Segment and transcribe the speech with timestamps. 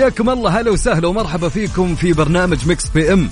[0.00, 0.60] حياكم الله.
[0.60, 3.30] هلا وسهلا ومرحبا فيكم في برنامج Mix PM.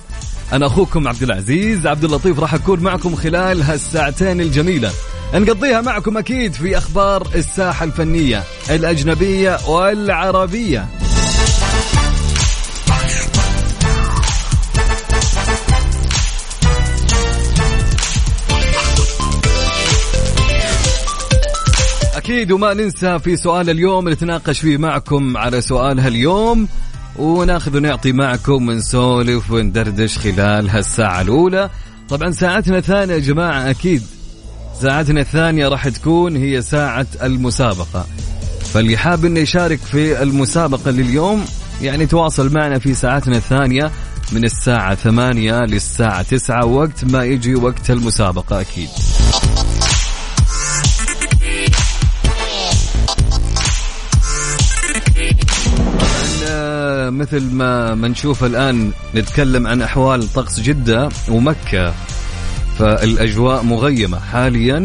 [0.53, 1.87] أنا أخوكم عبد العزيز.
[1.87, 4.91] عبد اللطيف راح أكون معكم خلال هالساعتين الجميلة.
[5.35, 10.89] نقضيها معكم أكيد في أخبار الساحة الفنية الأجنبية والعربية.
[22.29, 26.69] أكيد وما ننسى في سؤال اليوم نتناقش فيه معكم على سؤال هاليوم
[27.17, 31.71] وناخذ ونعطي معكم ونسولف وندردش خلال هالساعة الأولى.
[32.09, 34.03] طبعا ساعتنا الثانية يا جماعة أكيد
[34.81, 38.07] ساعتنا الثانية راح تكون هي ساعة المسابقة.
[38.73, 41.45] فاللي حاب إنه يشارك في المسابقة لليوم
[41.83, 43.91] يعني تواصل معنا في ساعتنا الثانية
[44.33, 48.89] من الساعة ثمانية للساعة تسعة وقت ما يجي وقت المسابقة أكيد.
[57.11, 61.95] مثل ما ما نشوف الآن نتكلم عن أحوال طقس جدة ومكة.
[62.79, 64.85] فالأجواء مغيمة حاليا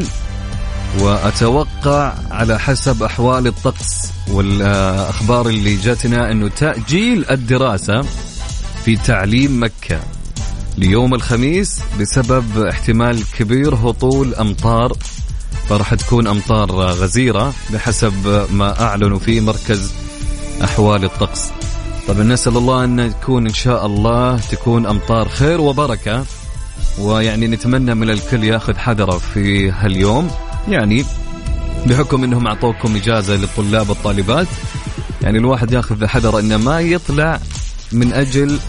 [1.00, 8.02] وأتوقع على حسب أحوال الطقس والأخبار اللي جاتنا أنه تأجيل الدراسة
[8.86, 10.00] في تعليم مكة.
[10.78, 14.94] ليوم الخميس بسبب احتمال كبير هطول أمطار
[15.70, 19.92] فراح تكون أمطار غزيرة بحسب ما أعلنوا في مركز
[20.64, 21.50] أحوال الطقس.
[22.08, 26.26] طبعا نسأل الله أن تكون إن شاء الله تكون أمطار خير وبركة.
[27.00, 30.32] ويعني نتمنى من الكل يأخذ حذره في هاليوم.
[30.70, 31.06] يعني
[31.86, 34.48] بحكم إنهم أعطوكم إجازة للطلاب والطالبات
[35.22, 37.40] يعني الواحد يأخذ حذره إنه ما يطلع
[37.92, 38.60] من أجل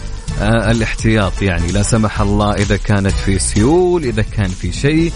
[0.41, 1.41] آه الاحتياط.
[1.41, 5.11] يعني لا سمح الله إذا كانت في سيول إذا كان في شيء.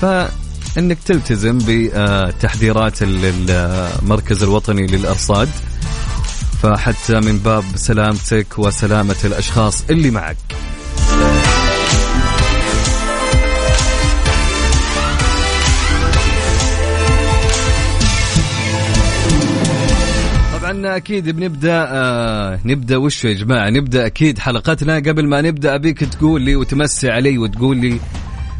[0.00, 5.48] فإنك تلتزم بتحذيرات المركز الوطني للإرصاد.
[6.64, 10.36] فحتى من باب سلامتك وسلامة الأشخاص اللي معك.
[20.52, 24.96] طبعا أكيد بنبدأ آه نبدأ وش يا جماعة؟ نبدأ أكيد حلقتنا.
[24.96, 28.00] قبل ما نبدأ أبيك تقول لي وتمسي علي وتقول لي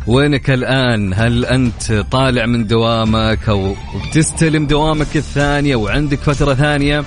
[0.07, 3.75] وينك الآن؟ هل أنت طالع من دوامك أو
[4.09, 7.05] بتستلم دوامك الثانية وعندك فترة ثانية؟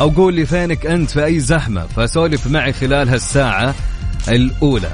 [0.00, 3.74] أو قول لي فينك أنت في أي زحمة فسولف معي خلال هالساعة
[4.28, 4.90] الأولى.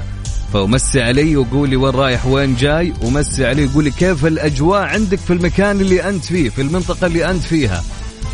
[0.53, 5.19] فمسي علي وقول لي وين رايح وين جاي ومسي علي وقول لي كيف الأجواء عندك
[5.19, 7.83] في المكان اللي أنت فيه في المنطقة اللي أنت فيها.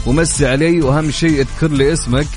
[0.05, 2.27] ومسي علي وأهم شيء اذكر لي اسمك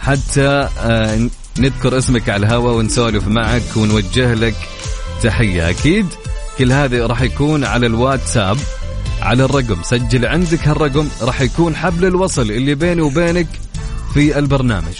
[0.00, 4.56] حتى آه، نذكر اسمك على الهواء ونسولف معك ونوجه لك
[5.22, 5.70] تحية.
[5.70, 6.06] أكيد
[6.58, 8.56] كل هذا راح يكون على الواتساب.
[9.24, 9.82] على الرقم.
[9.82, 13.48] سجل عندك هالرقم راح يكون حبل الوصل اللي بيني وبينك
[14.14, 14.94] في البرنامج.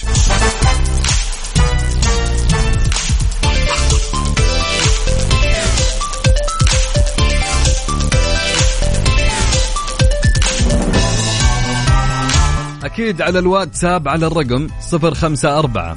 [12.84, 15.96] أكيد على الواتساب على الرقم 054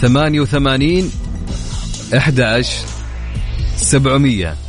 [0.00, 1.10] 88
[2.14, 2.72] 11
[3.76, 4.67] 700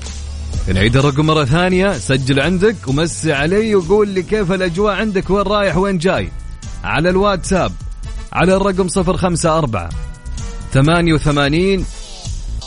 [0.68, 1.92] نعيد الرقم مرة ثانية.
[1.92, 6.32] سجل عندك ومسي علي وقول لي كيف الأجواء عندك وين رايح وين جاي.
[6.84, 7.72] على الواتساب.
[8.34, 9.90] على الرقم 054
[10.74, 11.86] 88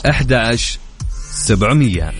[0.05, 0.79] 11
[1.31, 2.11] 700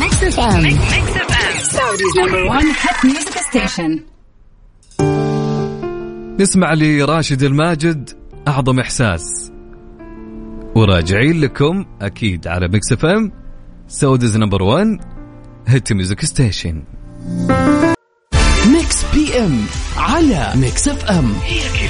[0.00, 0.78] Mix FM
[1.78, 4.00] Saudi's number one hit music station.
[6.40, 8.17] نسمع لراشد الماجد
[8.48, 9.52] أعظم إحساس.
[10.74, 13.32] وراجعين لكم أكيد على Mix FM
[13.88, 14.86] Saudi's number 1
[15.66, 16.82] hit music station
[18.72, 19.60] Mix PM
[19.96, 21.87] على Mix F M هي كلها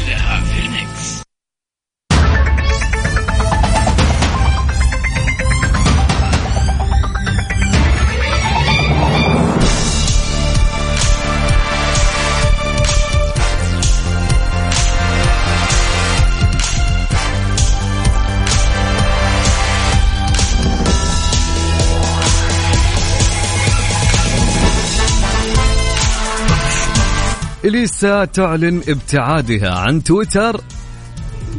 [27.64, 30.60] إليسا تعلن ابتعادها عن تويتر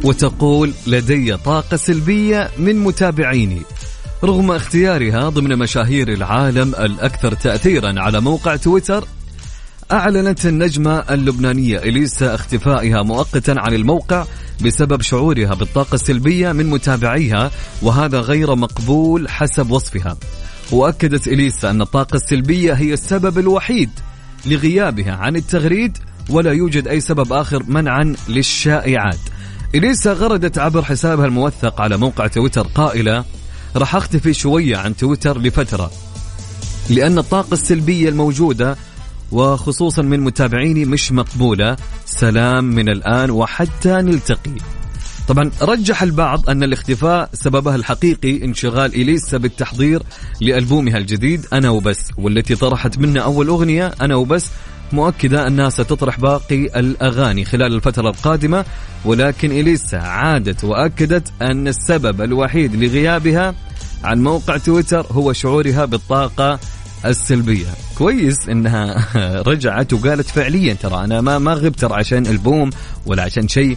[0.04, 3.62] وتقول لدي طاقة سلبية من متابعيني.
[4.24, 9.04] رغم اختيارها ضمن مشاهير العالم الأكثر تأثيرا على موقع تويتر
[9.92, 14.24] أعلنت النجمة اللبنانية إليسا اختفائها مؤقتا عن الموقع
[14.64, 17.50] بسبب شعورها بالطاقة السلبية من متابعيها
[17.82, 20.16] وهذا غير مقبول حسب وصفها.
[20.72, 23.90] وأكدت إليسا أن الطاقة السلبية هي السبب الوحيد
[24.46, 25.98] لغيابها عن التغريد
[26.30, 29.18] ولا يوجد أي سبب آخر منعا للشائعات.
[29.74, 33.24] إليسا غردت عبر حسابها الموثق على موقع تويتر قائلة
[33.76, 35.90] راح أختفي شوية عن تويتر لفترة
[36.90, 38.76] لأن الطاقة السلبية الموجودة
[39.32, 41.76] وخصوصا من متابعيني مش مقبولة.
[42.06, 44.56] سلام من الآن وحتى نلتقي.
[45.28, 50.02] طبعا رجح البعض أن الاختفاء سببها الحقيقي انشغال إليسا بالتحضير
[50.40, 54.50] لألبومها الجديد أنا وبس والتي طرحت منه أول أغنية أنا وبس
[54.92, 58.64] مؤكدة أنها ستطرح باقي الأغاني خلال الفترة القادمة
[59.04, 63.54] ولكن إليسا عادت وأكدت أن السبب الوحيد لغيابها
[64.04, 66.58] عن موقع تويتر هو شعورها بالطاقة
[67.04, 67.66] السلبية.
[67.98, 69.06] كويس إنها
[69.50, 72.70] رجعت وقالت فعليا ترى أنا ما ما غبت عشان ألبوم
[73.06, 73.76] ولا عشان شيء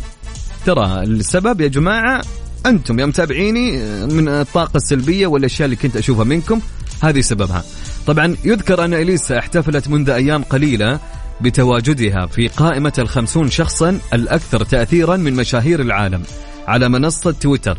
[0.66, 2.22] ترى السبب يا جماعة
[2.66, 3.72] أنتم يا متابعيني
[4.06, 6.62] من الطاقة السلبية والأشياء اللي كنت أشوفها منكم
[7.04, 7.64] هذه سببها.
[8.08, 11.00] طبعا يذكر أن إليسا احتفلت منذ أيام قليلة
[11.42, 16.24] بتواجدها في قائمة الخمسون شخصا الأكثر تأثيرا من مشاهير العالم
[16.68, 17.78] على منصة تويتر.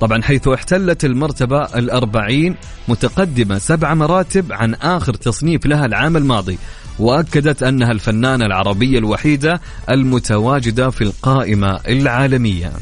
[0.00, 2.56] طبعا حيث احتلت المرتبة الأربعين
[2.88, 6.58] متقدمة سبع مراتب عن آخر تصنيف لها العام الماضي.
[6.98, 9.60] وأكدت أنها الفنانة العربية الوحيدة
[9.90, 12.72] المتواجدة في القائمة العالمية.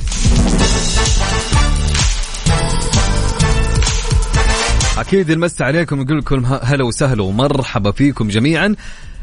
[4.99, 8.75] أكيد نمس عليكم نقول لكم هلا وسهلا ومرحبا فيكم جميعا.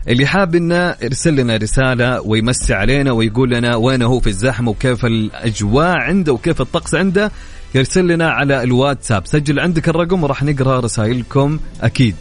[0.08, 5.06] اللي حاب إنه يرسل لنا رسالة ويمسي علينا ويقول لنا وين هو في الزحمة وكيف
[5.06, 7.32] الأجواء عنده وكيف الطقس عنده
[7.76, 9.28] يرسل لنا على الواتساب.
[9.28, 12.16] سجل عندك الرقم وراح نقرأ رسائلكم أكيد.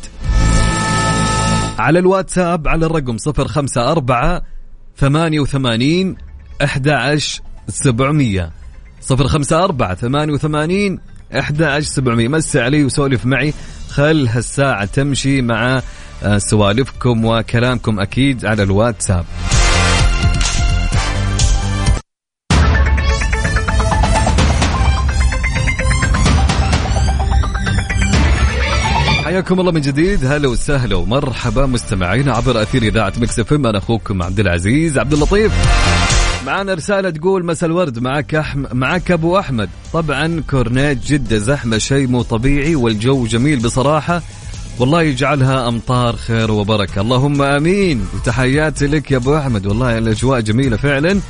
[1.83, 4.41] على الواتساب على الرقم 054
[4.97, 6.17] 88
[6.63, 8.51] 11 700
[9.11, 10.99] 054 88
[11.35, 13.55] 11 700 مسي علي وسولف معي.
[13.89, 15.83] خل هالساعة تمشي مع
[16.23, 19.25] آه، سوالفكم وكلامكم أكيد على الواتساب.
[29.33, 30.25] حياكم الله من جديد.
[30.25, 35.53] هلا وسهلا ومرحبا مستمعينا عبر أثير إذاعة Mix FM أنا أخوكم عبد العزيز عبد اللطيف.
[36.47, 38.65] معنا رسالة تقول مساء الورد معك أحم...
[38.73, 39.69] معك أبو أحمد.
[39.93, 44.23] طبعا كورنيش جدة زحمة شيء مو طبيعي والجو جميل بصراحة.
[44.79, 47.01] والله يجعلها أمطار خير وبركة.
[47.01, 48.07] اللهم آمين.
[48.15, 49.67] وتحياتي لك يا أبو أحمد.
[49.67, 51.21] والله الأجواء جميلة فعلا.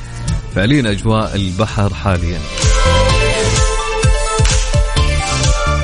[0.55, 2.39] فعليا أجواء البحر حاليا.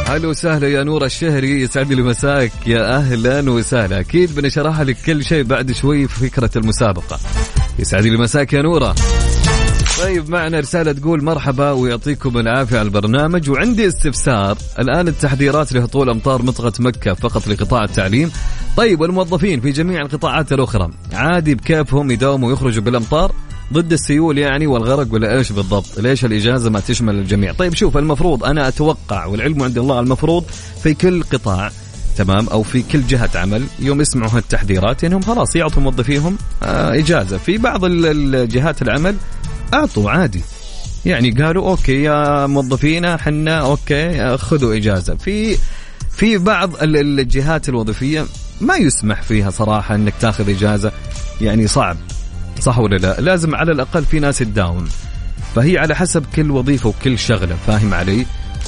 [0.10, 4.00] هلا وسهلا يا نور الشهري يسعد لي مساك يا أهلا وسهلا.
[4.00, 7.20] أكيد بنشرح لك كل شيء بعد شوي في فكرة المسابقة.
[7.80, 8.96] يسعد لي مساك يا نورة.
[10.04, 13.50] طيب معنا رسالة تقول مرحبا ويعطيكم العافية على البرنامج.
[13.50, 14.58] وعندي استفسار.
[14.80, 18.32] الآن التحذيرات لهطول أمطار منطقة مكة فقط لقطاع التعليم.
[18.78, 20.90] طيب والموظفين في جميع القطاعات الأخرى.
[21.14, 23.32] عادي بكيفهم يداوموا ويخرجوا بالأمطار؟
[23.74, 28.44] ضد السيول يعني والغرق ولا إيش بالضبط؟ ليش الإجازة ما تشمل الجميع؟ طيب شوف المفروض
[28.44, 30.44] أنا أتوقع والعلم عند الله المفروض
[30.84, 31.72] في كل قطاع
[32.18, 37.38] تمام؟ أو في كل جهة عمل يوم يسمعوا هالتحذيرات انهم خلاص يعطوا موظفيهم آه إجازة.
[37.38, 39.16] في بعض الجهات العمل
[39.74, 40.42] أعطوا عادي.
[41.06, 45.16] يعني قالوا okay يا موظفينا حنا okay خذوا إجازة.
[45.16, 45.58] في
[46.12, 48.26] في بعض الجهات الوظيفية
[48.62, 50.92] ما يسمح فيها صراحة إنك تاخذ إجازة
[51.42, 51.98] يعني صعب.
[52.62, 54.88] صح ولا لا؟ لازم على الأقل في ناس تداوم.
[55.56, 58.26] فهي على حسب كل وظيفة وكل شغلة فاهم علي؟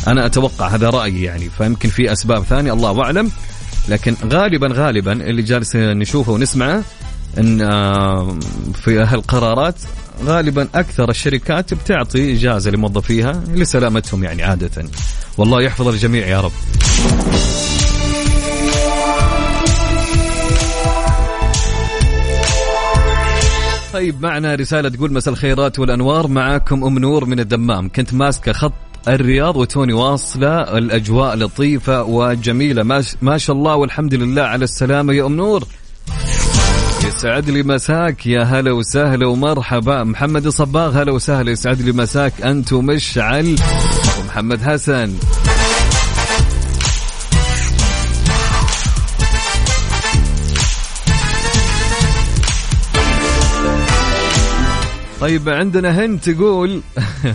[0.07, 3.31] أنا أتوقع هذا رأيي يعني فيمكن في أسباب ثانية الله أعلم.
[3.89, 6.83] لكن غالبا غالبا اللي جالس نشوفه ونسمعه
[7.37, 8.39] إن آه،
[8.73, 9.75] في هالقرارات
[10.25, 14.85] غالبا أكثر الشركات بتعطي إجازة لموظفيها لسلامتهم يعني عادة.
[15.37, 16.51] والله يحفظ الجميع يا رب.
[23.93, 27.89] طيب معنا رسالة تقول مساء الخيرات والأنوار معاكم أم نور من الدمام.
[27.89, 28.73] كنت ماسكة خط
[29.07, 33.03] الرياض وتوني واصلة الأجواء لطيفة وجميلة.
[33.21, 35.63] ما شاء الله والحمد لله على السلامة يا أم نور.
[37.07, 40.03] يسعد لي مساك يا هلا وسهلا ومرحبا.
[40.03, 41.51] محمد الصباغ هلا وسهلا.
[41.51, 43.55] يسعد لي مساك أنت ومشعل
[44.19, 45.13] ومحمد حسن.
[55.21, 56.81] طيب عندنا هند تقول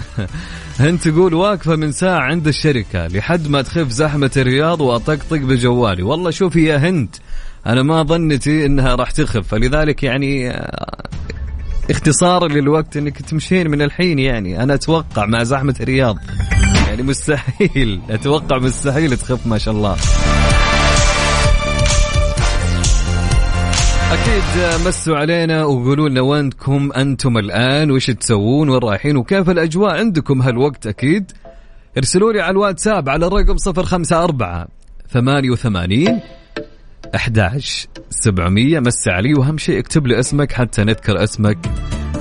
[0.80, 6.02] هند تقول واقفة من ساعة عند الشركة لحد ما تخف زحمة الرياض وأطقطق بجوالي.
[6.02, 7.16] والله شوفي يا هند.
[7.66, 9.48] أنا ما ظنتي إنها راح تخف.
[9.48, 11.08] فلذلك يعني آه،
[11.90, 14.62] اختصارا للوقت إنك تمشين من الحين يعني.
[14.62, 16.16] أنا أتوقع مع زحمة الرياض.
[16.86, 18.00] يعني مستحيل.
[18.10, 19.96] أتوقع مستحيل تخف ما شاء الله.
[24.12, 24.42] أكيد
[24.86, 30.86] مسوا علينا وقولوا لنا وينكم أنتم الآن؟ وش تسوون؟ وين رايحين؟ وكيف الأجواء عندكم هالوقت؟
[30.86, 31.32] أكيد.
[31.98, 34.66] ارسلوا لي على الواتساب على الرقم 054
[35.12, 36.20] 88
[37.14, 41.58] 11 700 مس علي وأهم شيء اكتب لي اسمك حتى نذكر اسمك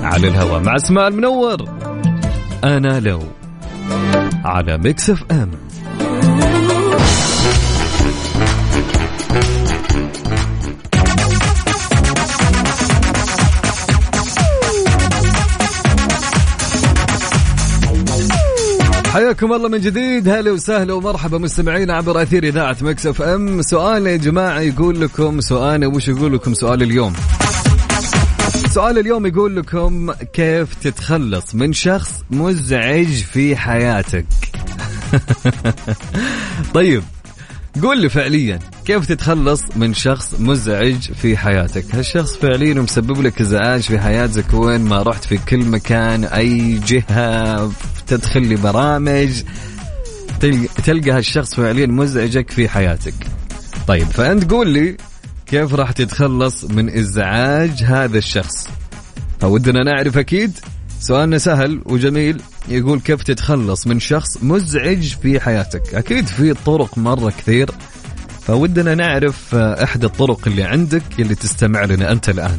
[0.02, 0.62] على الهواء.
[0.62, 1.56] مع إسماء المنور
[2.64, 3.22] أنا لو
[4.44, 5.50] على Mix FM.
[19.16, 20.28] حياكم الله من جديد.
[20.28, 23.62] هلا وسهلا ومرحبا مستمعين عبر أثير إذاعة Mix FM.
[23.62, 27.12] سؤال يا جماعة يقول لكم سؤال وش يقول لكم سؤال اليوم؟
[28.70, 34.26] سؤال اليوم يقول لكم كيف تتخلص من شخص مزعج في حياتك؟
[36.74, 37.02] طيب
[37.82, 38.58] قول لي فعليا.
[38.86, 44.80] كيف تتخلص من شخص مزعج في حياتك؟ هالشخص فعليا مسبب لك ازعاج في حياتك وين
[44.80, 47.72] ما رحت في كل مكان أي جهة
[48.06, 49.42] تدخل لبرامج
[50.84, 53.14] تلقى هالشخص فعليا مزعجك في حياتك.
[53.88, 54.96] طيب فأنت قول لي
[55.46, 58.68] كيف راح تتخلص من ازعاج هذا الشخص؟
[59.40, 60.58] فودنا نعرف أكيد
[61.00, 67.30] سؤالنا سهل وجميل يقول كيف تتخلص من شخص مزعج في حياتك؟ أكيد في طرق مرة
[67.30, 67.70] كثير
[68.46, 72.58] فودنا نعرف إحدى الطرق اللي عندك اللي تستمع لنا أنت الآن.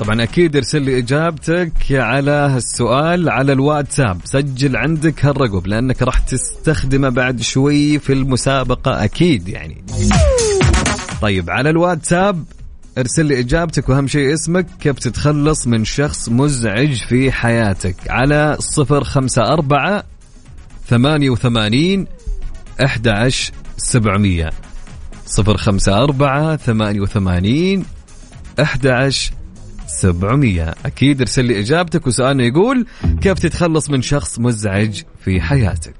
[0.00, 4.20] طبعا أكيد ارسل لي إجابتك على السؤال على الواتساب.
[4.24, 9.84] سجل عندك هالرقم لأنك راح تستخدمه بعد شوي في المسابقة أكيد يعني.
[11.22, 12.44] طيب على الواتساب
[12.98, 19.04] ارسل لي إجابتك وأهم شيء اسمك كيف تتخلص من شخص مزعج في حياتك؟ على صفر
[19.04, 19.42] خمسة
[22.80, 24.50] أربعة ثمانية وثمانين أحد عشر سبعمية.
[25.26, 27.84] صفر خمسة أربعة ثمانية وثمانين.
[28.60, 29.32] أحد عشر
[29.86, 30.74] سبعمية.
[30.86, 32.86] أكيد ارسل لي إجابتك وسؤالنا يقول
[33.20, 35.94] كيف تتخلص من شخص مزعج في حياتك؟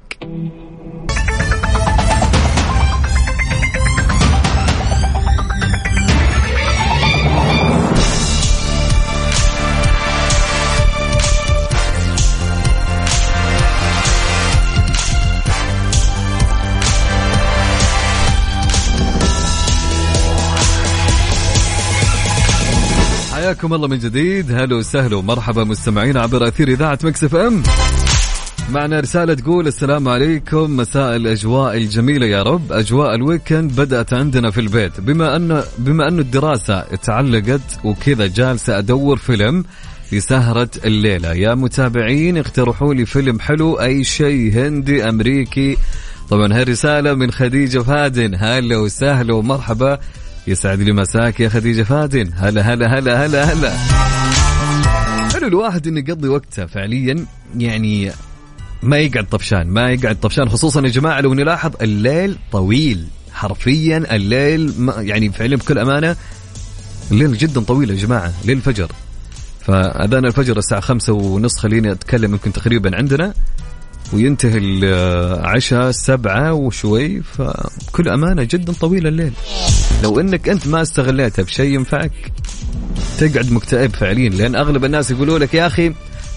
[23.43, 24.51] حياكم الله من جديد.
[24.51, 27.63] هلا وسهلا ومرحبا مستمعين عبر أثير إذاعة Mix FM.
[28.69, 30.77] معنا رسالة تقول السلام عليكم.
[30.77, 32.71] مساء الأجواء الجميلة يا رب.
[32.71, 35.01] أجواء ال weekend بدأت عندنا في البيت.
[35.01, 39.65] بما أن بما أنه الدراسة تعلقت وكذا جالسة أدور فيلم
[40.11, 41.33] لسهرة الليلة.
[41.33, 45.77] يا متابعين اقترحوا لي فيلم حلو أي شيء هندي أمريكي.
[46.29, 49.99] طبعا هاي رسالة من خديجة فادن هلا وسهلا ومرحبا.
[50.47, 52.31] يسعد لي مساك يا خديجة فادن.
[52.35, 53.73] هلا هلا هلا هلا هلا.
[55.33, 57.25] حلو الواحد إنه يقضي وقته فعليا
[57.57, 58.11] يعني
[58.83, 64.73] ما يقعد طفشان ما يقعد طفشان خصوصا يا جماعة لو نلاحظ الليل طويل حرفيا الليل
[64.97, 66.15] يعني فعليا بكل أمانة
[67.11, 68.91] الليل جدا طويل يا جماعة ليل الفجر
[69.61, 73.33] فأذان الفجر الساعة خمسة ونص خليني أتكلم يمكن تقريبا عندنا.
[74.13, 79.33] وينتهي العشاء سبعة وشوي فكل أمانة جدا طويل الليل.
[80.03, 82.31] لو أنك أنت ما استغليتها بشيء ينفعك
[83.17, 85.93] تقعد مكتئب فعليا لأن أغلب الناس يقولوا لك يا أخي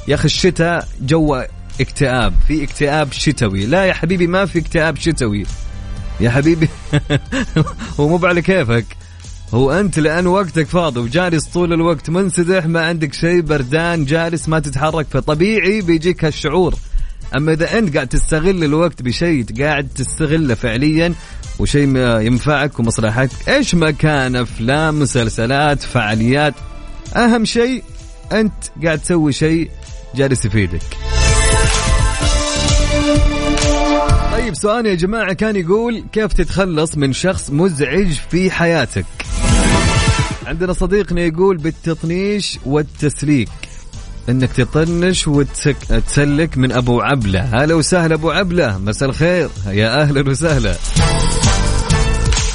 [0.09, 1.43] يا أخي الشتاء جو
[1.81, 3.67] اكتئاب في اكتئاب شتوي.
[3.67, 5.47] لا يا حبيبي ما في اكتئاب شتوي.
[6.21, 6.69] يا حبيبي
[8.01, 8.87] هو مو على كيفك.
[9.55, 14.59] هو أنت لأن وقتك فاضي وجالس طول الوقت منسدح ما عندك شيء بردان جالس ما
[14.59, 16.75] تتحرك فطبيعي بيجيك هالشعور.
[17.37, 21.15] أما إذا أنت قاعد تستغل الوقت بشيء قاعد تستغله فعليا
[21.59, 26.55] وشيء ينفعك ومصلحتك إيش ما كان أفلام مسلسلات فعاليات؟
[27.17, 27.83] أهم شيء
[28.33, 28.53] أنت
[28.85, 29.71] قاعد تسوي شيء
[30.15, 30.83] جالس يفيدك.
[34.33, 39.07] طيب سؤال يا جماعة كان يقول كيف تتخلص من شخص مزعج في حياتك؟
[40.47, 43.49] عندنا صديقنا يقول بالتطنيش والتسليك.
[44.29, 47.41] إنك تطنش وتسلك من أبو عبلة.
[47.41, 48.79] هلا وسهلا أبو عبلة.
[48.79, 49.49] مساء الخير.
[49.67, 50.75] يا أهلا وسهلا.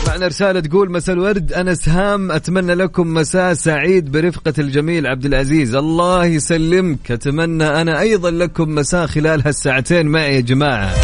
[0.07, 1.53] معنا رسالة تقول مساء الورد.
[1.53, 5.75] أنا سهام أتمنى لكم مساء سعيد برفقة الجميل عبد العزيز.
[5.75, 7.11] الله يسلمك.
[7.11, 10.95] أتمنى أنا أيضا لكم مساء خلال هالساعتين معي يا جماعة.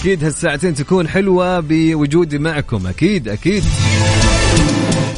[0.00, 2.86] أكيد هالساعتين تكون حلوة بوجودي معكم.
[2.86, 3.64] أكيد أكيد.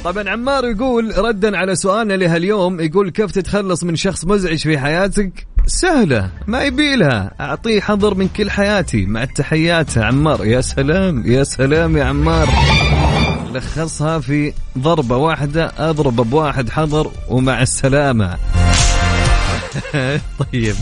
[0.05, 5.47] طبعا عمار يقول ردا على سؤالنا لهاليوم يقول كيف تتخلص من شخص مزعج في حياتك؟
[5.67, 7.31] سهلة ما يبي لها.
[7.41, 9.97] أعطيه حظر من كل حياتي مع التحيات.
[9.97, 12.49] يا عمار يا سلام يا سلام يا عمار.
[13.53, 18.37] لخصها في ضربة واحدة أضرب بواحد حظر ومع السلامة.
[20.53, 20.77] طيب.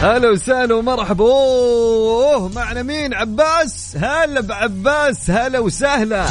[0.00, 1.24] هلا وسهلا ومرحبا.
[1.24, 3.96] أوه معنا مين؟ عباس.
[3.96, 5.30] هلا بعباس.
[5.30, 6.26] هلا وسهلا.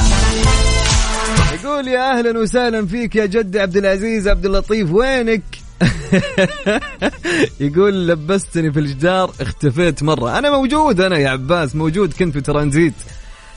[1.54, 5.42] يقول يا أهلا وسهلا فيك يا جدي عبد العزيز عبد اللطيف وينك؟
[7.60, 10.38] يقول لبستني في الجدار اختفيت مرة.
[10.38, 12.94] أنا موجود أنا يا عباس موجود كنت في ترانزيت.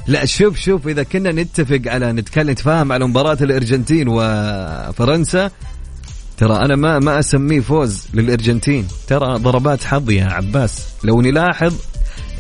[0.07, 5.51] لا شوف شوف إذا كنا نتفق على نتكلم نتفاهم على مباراة الأرجنتين وفرنسا
[6.39, 8.89] ترى أنا ما ما أسميه فوز للأرجنتين.
[9.07, 10.79] ترى ضربات حظ يا عباس.
[11.05, 11.75] لو نلاحظ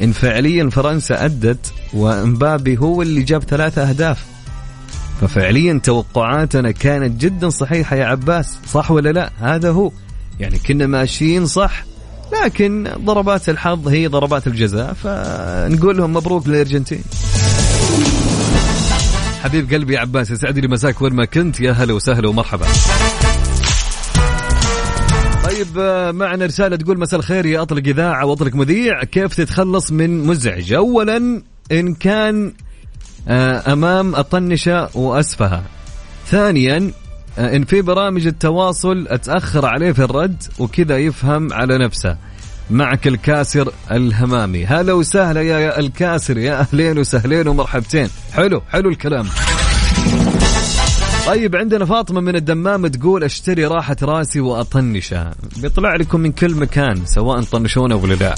[0.02, 4.24] إن فعليا فرنسا أدت وإمبابي هو اللي جاب ثلاثة أهداف.
[5.20, 8.58] ففعليا توقعاتنا كانت جدا صحيحة يا عباس.
[8.72, 9.92] صح ولا لا؟ هذا هو.
[10.40, 11.84] يعني كنا ماشيين صح
[12.44, 17.02] لكن ضربات الحظ هي ضربات الجزاء فنقول لهم مبروك للأرجنتين.
[19.42, 21.60] حبيب قلبي عباس يسعد لي مساك وين ما كنت.
[21.60, 22.66] يا هلا وسهلا ومرحبا.
[25.74, 29.04] طيب معنا رسالة تقول مساء الخير يا أطلق إذاعة وأطلق مذيع.
[29.04, 32.52] كيف تتخلص من مزعج؟ أولا إن كان
[33.28, 35.62] آه، أمام أطنشة وأسفها.
[36.26, 36.90] ثانيا
[37.38, 42.16] آه، إن في برامج التواصل أتأخر عليه في الرد وكذا يفهم على نفسه.
[42.70, 44.66] معك الكاسر الهمامي.
[44.66, 46.38] هلا وسهلا يا الكاسر.
[46.38, 48.08] يا أهلين وسهلين ومرحبتين.
[48.32, 49.26] حلو حلو الكلام.
[51.26, 55.34] طيب عندنا فاطمة من الدمام تقول أشتري راحة راسي وأطنشها.
[55.56, 58.34] بيطلع لكم من كل مكان سواء طنشونا ولا لا.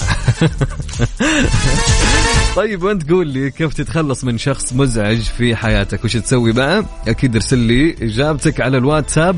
[2.55, 7.35] طيب وأنت قول لي كيف تتخلص من شخص مزعج في حياتك؟ وش تسوي معه أكيد
[7.35, 9.35] ارسل لي إجابتك على الواتساب.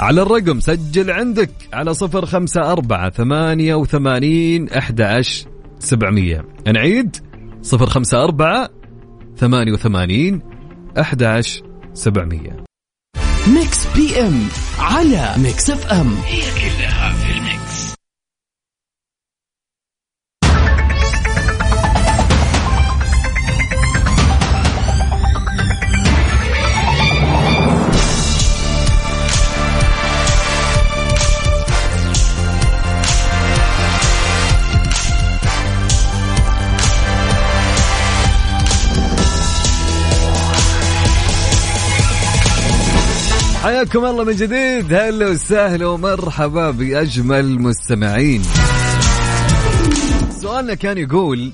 [0.00, 5.46] على الرقم سجل عندك على صفر خمسة أربعة ثمانية وثمانين أحد عشر
[5.78, 6.44] سبعمية.
[6.66, 7.16] نعيد؟
[7.62, 8.70] صفر خمسة أربعة
[9.36, 10.42] ثمانية وثمانين
[10.98, 11.22] أحد
[11.92, 12.64] عشر سبعمية.
[13.46, 16.14] Mix PM على Mix FM.
[16.26, 16.91] هي كلها
[43.62, 44.94] حياكم الله من جديد.
[44.94, 48.42] هلا وسهلا ومرحبا بأجمل مستمعين.
[50.40, 51.52] سؤالنا كان يقول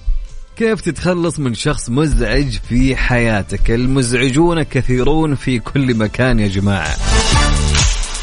[0.56, 6.96] كيف تتخلص من شخص مزعج في حياتك؟ المزعجون كثيرون في كل مكان يا جماعة.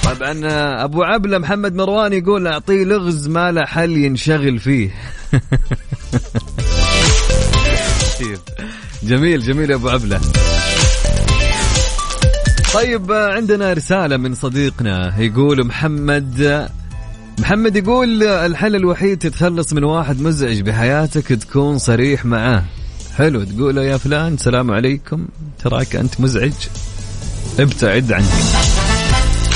[0.04, 0.40] طبعا
[0.84, 4.90] أبو عبلة محمد مروان يقول أعطيه لغز ما له حل ينشغل فيه.
[9.04, 10.20] جميل جميل يا أبو عبلة.
[12.76, 16.70] طيب عندنا رسالة من صديقنا يقول محمد
[17.40, 22.64] محمد يقول الحل الوحيد تتخلص من واحد مزعج بحياتك تكون صريح معاه.
[23.18, 25.28] حلو تقول له يا فلان سلام عليكم
[25.64, 26.54] تراك أنت مزعج؟
[27.60, 28.26] ابتعد عني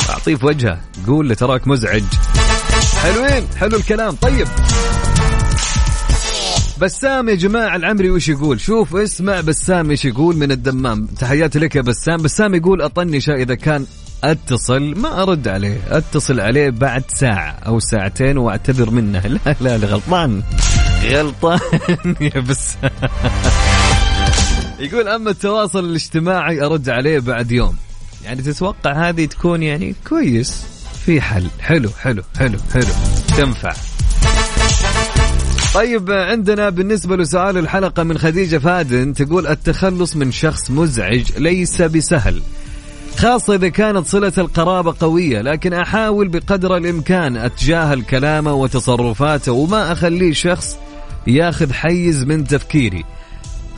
[0.09, 2.03] أعطيه في وجهه قول له تراك مزعج.
[3.03, 4.47] حلوين حلو الكلام طيب.
[6.81, 11.05] بسام يا جماعة العمري وش يقول؟ شوف اسمع بسام إيش يقول من الدمام.
[11.05, 12.17] تحياتي لك يا بسام.
[12.17, 13.85] بسام يقول أطنشه إذا كان
[14.23, 15.81] أتصل ما أرد عليه.
[15.87, 19.19] أتصل عليه بعد ساعة أو ساعتين وأعتذر منه.
[19.27, 20.43] لا لا لا غلطان.
[21.03, 21.59] غلطان
[22.35, 22.91] يا بسام.
[24.79, 27.75] يقول أما التواصل الاجتماعي أرد عليه بعد يوم.
[28.25, 30.63] يعني تتوقع هذه تكون يعني كويس
[31.05, 31.47] في حل.
[31.59, 32.93] حلو حلو حلو حلو.
[33.37, 33.88] تنفع.
[35.73, 42.41] طيب عندنا بالنسبة لسؤال الحلقة من خديجة فادن تقول التخلص من شخص مزعج ليس بسهل.
[43.17, 50.33] خاصة إذا كانت صلة القرابة قوية لكن أحاول بقدر الإمكان أتجاهل كلامه وتصرفاته وما أخليه
[50.33, 50.77] شخص
[51.27, 53.03] ياخذ حيز من تفكيري.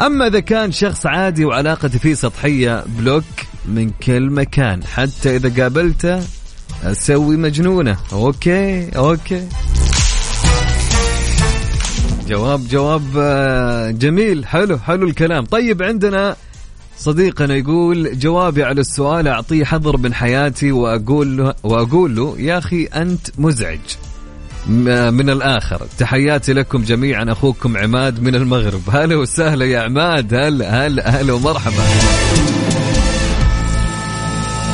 [0.02, 3.24] أما إذا كان شخص عادي وعلاقتي فيه سطحية بلوك
[3.66, 4.84] من كل مكان.
[4.84, 6.20] حتى إذا قابلته
[6.84, 7.98] أسوي مجنونة.
[8.14, 9.48] okay okay.
[12.32, 14.46] جواب جواب آه، جميل.
[14.46, 15.46] حلو حلو الكلام.
[15.46, 16.36] طيب عندنا
[16.98, 22.84] صديقنا يقول جوابي على السؤال أعطيه حظر من حياتي وأقول له وأقول له يا أخي
[22.86, 23.80] أنت مزعج
[24.70, 25.82] م- من الآخر.
[25.98, 28.82] تحياتي لكم جميعا أخوكم عماد من المغرب.
[28.96, 30.34] هلا وسهلا يا عماد.
[30.34, 31.84] هلا هلا هلا ومرحبا.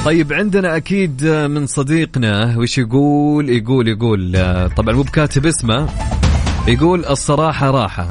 [0.05, 5.89] طيب عندنا أكيد من صديقنا وش يقول؟ يقول يقول آه، طبعا مو بكاتب اسمه.
[6.67, 8.09] يقول الصراحة راحة.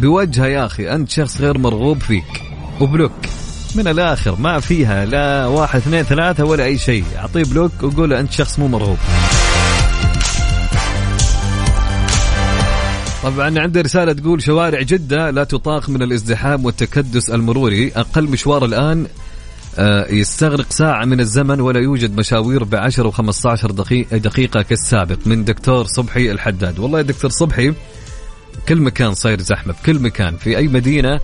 [0.00, 2.42] بوجهه يا أخي أنت شخص غير مرغوب فيك.
[2.80, 3.12] و block.
[3.74, 7.04] من الآخر ما فيها لا واحد اثنين ثلاثة ولا أي شيء.
[7.16, 8.96] أعطيه block وقول أنت شخص مو مرغوب.
[13.22, 17.92] طبعا عندي رسالة تقول شوارع جدة لا تطاق من الازدحام والتكدس المروري.
[17.96, 19.06] أقل مشوار الآن
[20.10, 26.30] يستغرق ساعة من الزمن ولا يوجد مشاوير بعشر و15 دقيقة, دقيقة كالسابق من دكتور صبحي
[26.30, 26.78] الحداد.
[26.78, 27.74] والله يا دكتور صبحي
[28.68, 31.20] كل مكان صاير زحمة في كل مكان في أي مدينة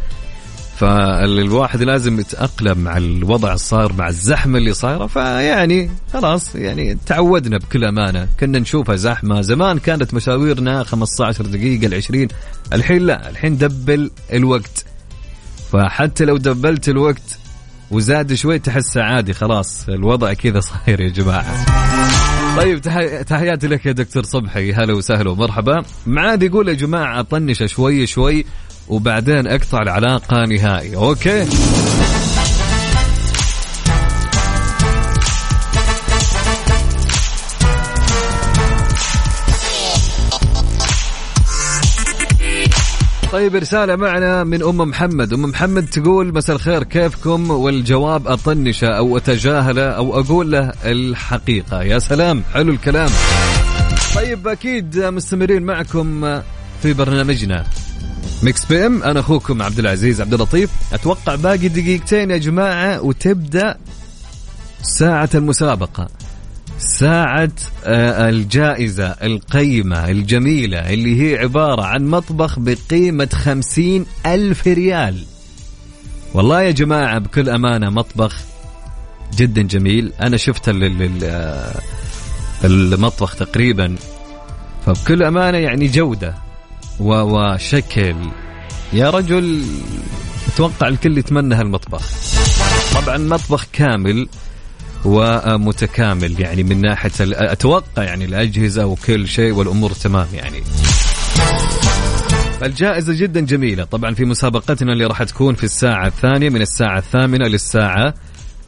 [0.76, 5.06] فالواحد لازم يتأقلم مع الوضع الصاير مع الزحمة اللي صايرة.
[5.06, 9.40] فيعني خلاص يعني تعودنا بكل أمانة كنا نشوفها زحمة.
[9.40, 12.28] زمان كانت مشاويرنا 15 دقيقة 20
[12.72, 14.84] الحين لا الحين دبل الوقت.
[15.72, 17.39] فحتى لو دبلت الوقت
[17.90, 21.66] وزاد شوي تحسه عادي خلاص الوضع كذا صاير يا جماعة.
[22.56, 24.72] طيب تحي- تحياتي لك يا دكتور صبحي.
[24.72, 25.82] هلا وسهلا ومرحبا.
[26.06, 28.44] معاد يقول يا جماعة طنش شوي شوي
[28.88, 30.96] وبعدين أقطع العلاقة نهائي.
[30.96, 31.46] أوكي.
[43.32, 45.32] طيب رسالة معنا من أم محمد.
[45.32, 51.82] أم محمد تقول مساء الخير كيفكم؟ والجواب أطنشه أو أتجاهله أو أقول له الحقيقة.
[51.82, 53.10] يا سلام حلو الكلام.
[54.14, 56.40] طيب أكيد مستمرين معكم
[56.82, 57.64] في برنامجنا.
[58.42, 60.70] Mix PM أنا أخوكم عبد العزيز عبد اللطيف.
[60.92, 63.76] أتوقع باقي دقيقتين يا جماعة وتبدأ
[64.82, 66.08] ساعة المسابقة.
[66.80, 67.52] ساعة
[67.84, 75.24] آه، الجائزة القيمة الجميلة اللي هي عبارة عن مطبخ بقيمة خمسين ألف ريال.
[76.34, 78.40] والله يا جماعة بكل أمانة مطبخ
[79.36, 80.12] جدا جميل.
[80.20, 80.68] أنا شفت
[81.24, 81.80] آه،
[82.64, 83.96] المطبخ تقريبا.
[84.86, 86.34] فبكل أمانة يعني جودة
[87.00, 88.16] وشكل.
[88.92, 89.64] يا رجل
[90.48, 92.10] أتوقع الكل يتمنى هالمطبخ.
[92.94, 94.28] طبعا مطبخ كامل
[95.04, 100.62] ومتكامل يعني من ناحية أتوقع يعني الأجهزة وكل شيء والأمور تمام يعني.
[102.62, 103.84] الجائزة جدا جميلة.
[103.84, 108.14] طبعا في مسابقتنا اللي راح تكون في الساعة الثانية من الساعة الثامنة للساعة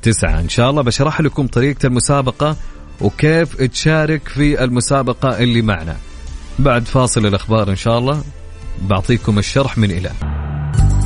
[0.02, 0.40] تسعة.
[0.40, 2.56] إن شاء الله بشرح لكم طريقة المسابقة
[3.00, 5.96] وكيف تشارك في المسابقة اللي معنا.
[6.58, 8.22] بعد فاصل الأخبار إن شاء الله
[8.82, 10.10] بعطيكم الشرح من إلى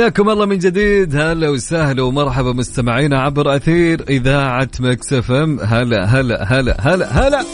[0.00, 1.16] حياكم الله من جديد.
[1.16, 5.60] هلا وسهلا ومرحبا مستمعينا عبر أثير إذاعة Mix FM.
[5.60, 7.44] هلا هلا هلا هلا هلا.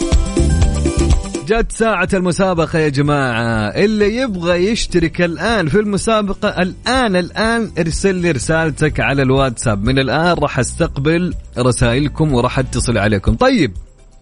[1.47, 3.67] جت ساعة المسابقة يا جماعة.
[3.67, 9.83] اللي يبغى يشترك الآن في المسابقة الآن الآن ارسل لي رسالتك على الواتساب.
[9.83, 13.35] من الآن راح أستقبل رسائلكم وراح أتصل عليكم.
[13.35, 13.71] طيب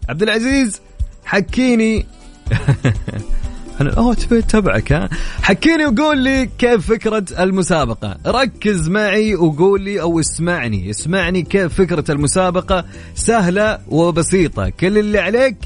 [0.10, 0.82] عبد العزيز
[1.26, 2.06] حكيني.
[3.82, 5.10] أنا أوه تبي تبعك ها؟
[5.42, 8.18] حكيني وقول لي كيف فكرة المسابقة.
[8.26, 10.90] ركز معي وقول لي أو اسمعني.
[10.90, 12.86] اسمعني كيف فكرة المسابقة
[13.16, 14.70] سهلة وبسيطة.
[14.70, 15.58] كل اللي عليك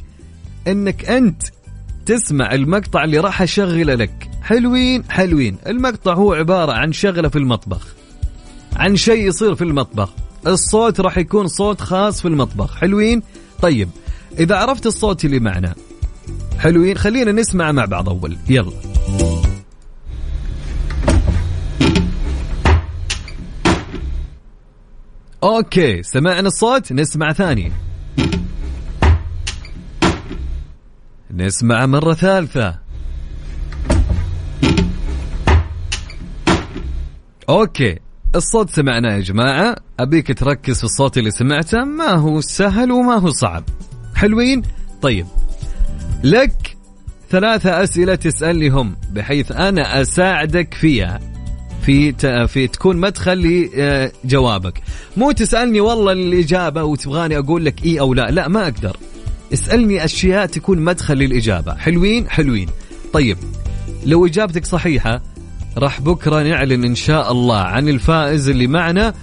[0.68, 1.44] إنك أنت
[2.06, 4.30] تسمع المقطع اللي راح أشغله لك.
[4.42, 5.58] حلوين حلوين.
[5.68, 7.88] المقطع هو عبارة عن شغلة في المطبخ.
[8.76, 10.10] عن شيء يصير في المطبخ.
[10.48, 12.76] الصوت راح يكون صوت خاص في المطبخ.
[12.76, 13.24] حلوين؟
[13.62, 13.90] طيب
[14.40, 15.76] إذا عرفت الصوت اللي معنا
[16.60, 16.98] حلوين.
[16.98, 18.38] خلينا نسمع مع بعض أول.
[18.50, 18.72] يلا.
[25.44, 27.72] okay سمعنا الصوت نسمع ثاني.
[31.32, 32.80] نسمع مرة ثالثة.
[37.50, 38.00] okay
[38.36, 39.76] الصوت سمعناه يا جماعة.
[40.00, 41.84] أبيك تركز في الصوت اللي سمعته.
[41.84, 43.64] ما هو سهل وما هو صعب.
[44.16, 44.62] حلوين؟
[45.02, 45.26] طيب.
[46.24, 46.78] لك
[47.30, 51.20] ثلاثة أسئلة تسألني بحيث أنا أساعدك فيها
[51.82, 52.14] في
[52.48, 53.70] في تكون مدخل
[54.26, 54.82] لجوابك.
[55.18, 58.98] مو تسألني والله الإجابة وتبغاني أقول لك إي أو لا لا ما أقدر.
[59.54, 61.76] اسألني أشياء تكون مدخل للإجابة.
[61.76, 62.70] حلوين؟ حلوين.
[63.14, 63.38] طيب
[64.06, 65.22] لو إجابتك صحيحة
[65.78, 69.14] راح بكرة نعلن إن شاء الله عن الفائز اللي معنا.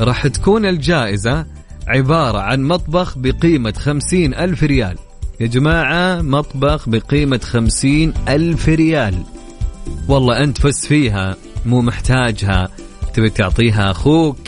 [0.00, 1.46] راح تكون الجائزة
[1.86, 4.96] عبارة عن مطبخ بقيمة خمسين ألف ريال.
[5.40, 9.22] يا جماعة مطبخ بقيمة خمسين ألف ريال.
[10.08, 12.68] والله أنت فز فيها مو محتاجها.
[13.14, 14.38] تبي تعطيها أخوك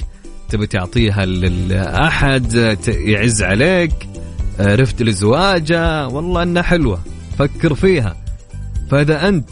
[0.49, 3.93] تبي تعطيها لأحد يعز عليك.
[4.61, 6.09] رفت لزواجه.
[6.09, 7.01] والله أنها حلوة.
[7.39, 8.17] فكر فيها.
[8.91, 9.51] فإذا أنت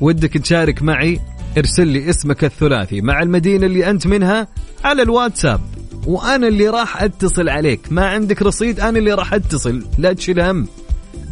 [0.00, 1.20] ودك تشارك معي
[1.58, 4.48] ارسل لي اسمك الثلاثي مع المدينة اللي أنت منها
[4.84, 5.60] على الواتساب.
[6.06, 7.80] وأنا اللي راح أتصل عليك.
[7.90, 9.84] ما عندك رصيد أنا اللي راح أتصل.
[9.98, 10.66] لا تشيل هم.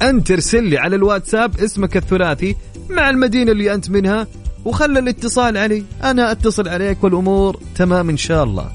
[0.03, 2.57] أنت ارسل لي على الواتساب اسمك الثلاثي
[2.91, 4.27] مع المدينة اللي أنت منها
[4.65, 5.85] وخلى الاتصال علي.
[6.05, 8.73] أنا أتصل عليك والأمور تمام إن شاء الله.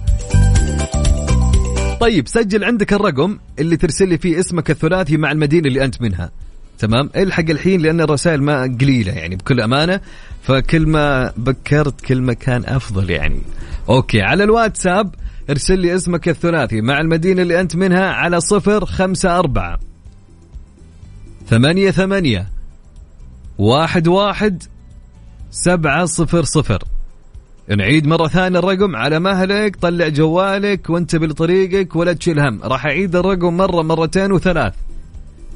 [2.00, 6.32] طيب سجل عندك الرقم اللي ترسل لي فيه اسمك الثلاثي مع المدينة اللي أنت منها.
[6.80, 10.02] تمام؟ الحق الحين لأن الرسائل ما قليلة يعني بكل أمانة
[10.44, 13.42] فكل ما بكرت كل ما كان أفضل يعني.
[13.90, 15.16] أوكي على الواتساب
[15.50, 19.80] ارسل لي اسمك الثلاثي مع المدينة اللي أنت منها على صفر خمسة أربعة
[21.50, 22.50] ثمانية ثمانية
[23.58, 24.64] واحد واحد
[25.52, 26.84] سبعة صفر صفر.
[27.78, 32.60] نعيد مرة ثانية الرقم على مهلك طلع جوالك وأنت بطريقك ولا تشيل هم.
[32.64, 34.74] راح أعيد الرقم مرة مرتين وثلاث.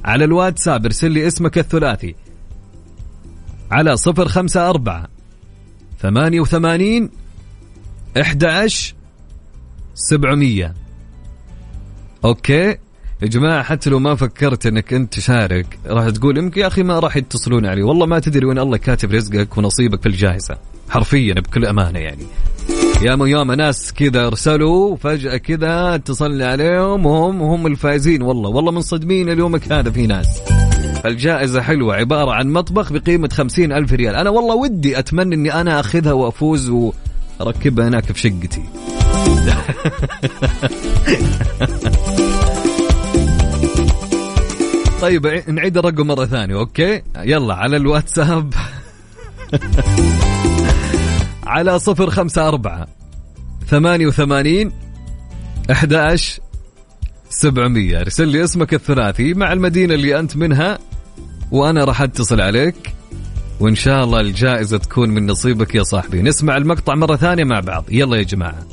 [0.05, 2.15] على الواتساب ارسل لي اسمك الثلاثي.
[3.71, 5.07] على صفر خمسة أربعة
[5.99, 7.09] ثمانية وثمانين
[8.21, 8.93] إحدى عشر
[9.95, 10.73] سبعمية.
[12.25, 12.77] أوكي.
[13.21, 16.99] يا جماعة حتى لو ما فكرت إنك أنت تشارك راح تقول يمكن يا أخي ما
[16.99, 17.83] راح يتصلون علي.
[17.83, 20.57] والله ما تدري وين الله كاتب رزقك ونصيبك في الجائزة
[20.89, 22.23] حرفيا بكل أمانة يعني.
[23.01, 28.21] ياما ياما ناس كذا ارسلوا فجأة كذا اتصلنا عليهم وهم هم الفائزين.
[28.21, 30.41] والله والله منصدمين اليومك هذا في ناس.
[31.05, 34.15] الجائزة حلوة عبارة عن مطبخ بقيمة خمسين ألف ريال.
[34.15, 36.69] أنا والله ودي أتمنى أني أنا أخذها وأفوز
[37.39, 38.63] وأركبها هناك في شقتي.
[45.01, 48.53] طيب نعيد الرقم مرة ثانية أوكي؟ يلا على الواتساب.
[51.45, 52.87] على صفر خمسة أربعة
[53.67, 54.71] ثمانية وثمانين
[55.71, 55.93] أحد
[57.29, 57.99] سبعمية.
[57.99, 60.79] ارسل لي اسمك الثلاثي مع المدينة اللي أنت منها
[61.51, 63.00] وأنا راح أتصل عليك.
[63.61, 66.21] وإن شاء الله الجائزة تكون من نصيبك يا صاحبي.
[66.21, 67.85] نسمع المقطع مرة ثانية مع بعض.
[67.89, 68.65] يلا يا جماعة.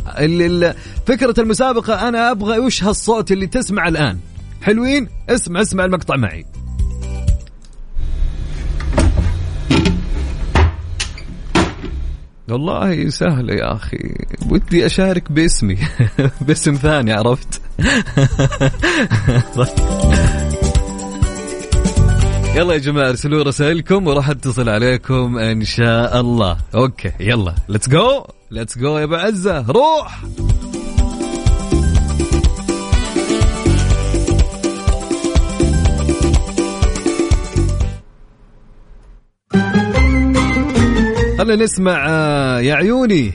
[1.07, 4.18] فكرة المسابقة أنا أبغى وش هالصوت اللي تسمع الآن؟
[4.62, 6.46] حلوين؟ اسمع اسمع المقطع معي.
[12.48, 14.14] والله سهلة يا أخي.
[14.51, 15.79] ودي أشارك باسمي.
[16.46, 17.61] باسم ثاني عرفت؟
[22.59, 26.57] يلا يا جماعة ارسلوا رسائلكم وراح اتصل عليكم إن شاء الله.
[26.75, 30.23] okay يلا let's go let's go يا أبو عزة روح!
[41.38, 43.33] خلينا نسمع آه، يا عيوني.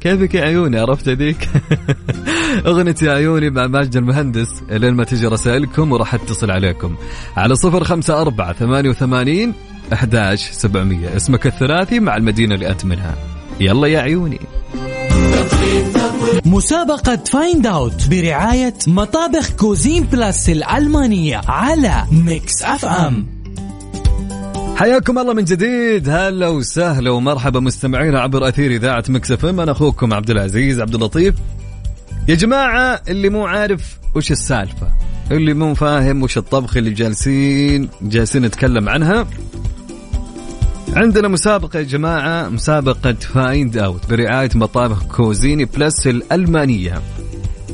[0.00, 1.48] كيفك يا عيوني؟ عرفت هذيك؟
[2.66, 6.94] أغنية يا عيوني مع ماجد المهندس لين ما تجي رسائلكم وراح اتصل عليكم.
[7.36, 9.54] على صفر خمسة أربعة ثمانية وثمانين
[9.92, 11.16] أحداش سبعمية.
[11.16, 13.14] اسمك الثلاثي مع المدينة اللي أنت منها.
[13.60, 14.40] يلا يا عيوني.
[16.46, 23.26] مسابقة Find Out برعاية مطابخ Cuisine Plus الألمانية على Mix FM
[24.76, 26.08] حياكم الله من جديد.
[26.08, 31.34] هلا وسهلا ومرحبا مستمعينا عبر أثير إذاعة Mix أنا أخوكم عبد العزيز عبد اللطيف.
[32.28, 34.92] يا جماعة اللي مو عارف وش السالفة
[35.30, 39.26] اللي مو فاهم وش الطبخ اللي جالسين جالسين نتكلم عنها.
[40.96, 47.02] عندنا مسابقة يا جماعة مسابقة Find Out برعاية مطابخ Cuisine Plus الألمانية.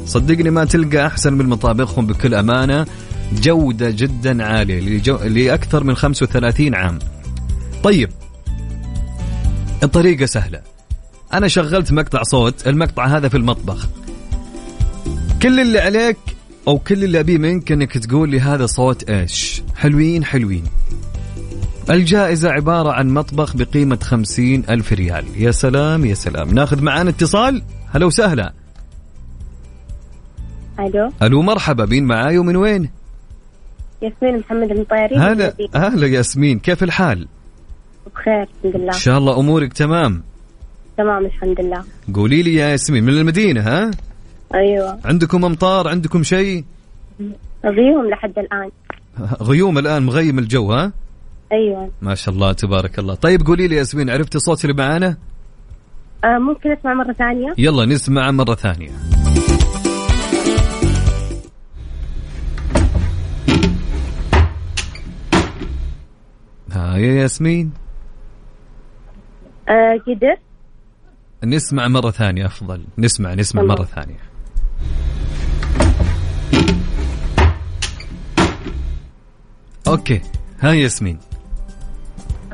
[0.07, 2.87] صدقني ما تلقى أحسن من مطابخهم بكل أمانة.
[3.33, 5.17] جودة جدا عالية لجو...
[5.17, 6.99] لأكثر من 35 عام.
[7.83, 8.09] طيب
[9.83, 10.61] الطريقة سهلة.
[11.33, 13.89] أنا شغلت مقطع صوت المقطع هذا في المطبخ.
[15.45, 16.17] كل اللي عليك
[16.69, 20.65] أو كل اللي أبيه منك أنك تقول لي هذا صوت إيش؟ حلوين حلوين.
[21.91, 25.25] الجائزة عبارة عن مطبخ بقيمة خمسين ألف ريال.
[25.37, 26.55] يا سلام يا سلام.
[26.55, 27.63] ناخذ معانا اتصال؟
[27.95, 28.53] هلا وسهلا.
[30.81, 31.13] ألو.
[31.23, 31.85] ألو مرحبا.
[31.85, 32.91] بين معاي ومن وين؟
[34.03, 35.17] ياسمين محمد المطيري.
[35.17, 36.59] هلا أهلا ياسمين.
[36.59, 37.29] كيف الحال؟
[38.15, 38.95] بخير الحمد لله.
[38.95, 40.23] إن شاء الله أمورك تمام.
[40.97, 41.85] تمام الحمد لله.
[42.15, 43.91] قولي لي يا ياسمين من المدينة ها؟
[44.55, 44.99] أيوه.
[45.05, 46.65] عندكم أمطار؟ عندكم شيء؟
[47.65, 48.71] غيوم لحد الآن.
[49.51, 50.93] غيوم الآن مغيم الجو ها؟
[51.53, 51.91] أيوه.
[52.03, 53.15] ما شاء الله تبارك الله.
[53.15, 55.17] طيب قولي لي ياسمين عرفتي الصوت اللي معانا؟
[56.25, 58.91] آه ممكن أسمع مرة ثانية؟ يلا نسمع مرة ثانية.
[66.73, 67.73] ها يا ياسمين.
[69.69, 70.37] آه قدر
[71.45, 72.85] نسمع مرة ثانية أفضل.
[72.99, 73.63] نسمع نسمع.
[73.63, 74.34] مرة ثانية.
[79.95, 80.21] أوكي.
[80.61, 81.19] ها ياسمين.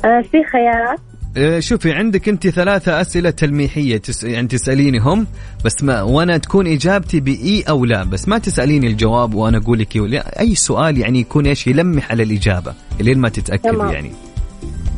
[0.04, 0.98] آه في خيارات؟
[1.36, 4.24] آه، شوفي عندك أنت ثلاثة أسئلة تلميحية تس...
[4.24, 5.26] يعني تسألينهم
[5.64, 9.96] بس ما وأنا تكون إجابتي بإي أو لا بس ما تسأليني الجواب وأنا أقول لك
[10.40, 13.92] أي سؤال يعني يكون إيش يلمح على الإجابة لين ما تتأكد تمام.
[13.92, 14.12] يعني.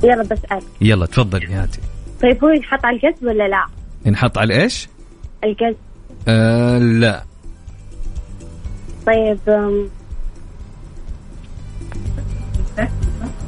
[0.05, 1.81] يلا بسأل يلا تفضلي هاتي.
[2.23, 3.67] طيب هو ينحط على القز ولا لا؟
[4.11, 4.89] نحط على إيش؟
[5.45, 5.75] القز
[6.29, 7.25] آه لا.
[9.07, 9.39] طيب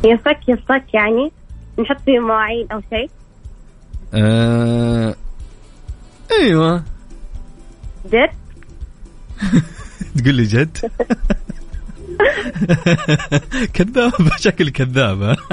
[0.04, 1.32] ينفك ينفك يعني
[1.78, 3.10] نحط فيه مواعين أو شيء.
[4.14, 5.14] آه...
[6.40, 6.84] أيوه.
[8.12, 8.30] در
[10.18, 10.78] تقول لي جد؟
[13.74, 15.36] كذابة شكل كذابة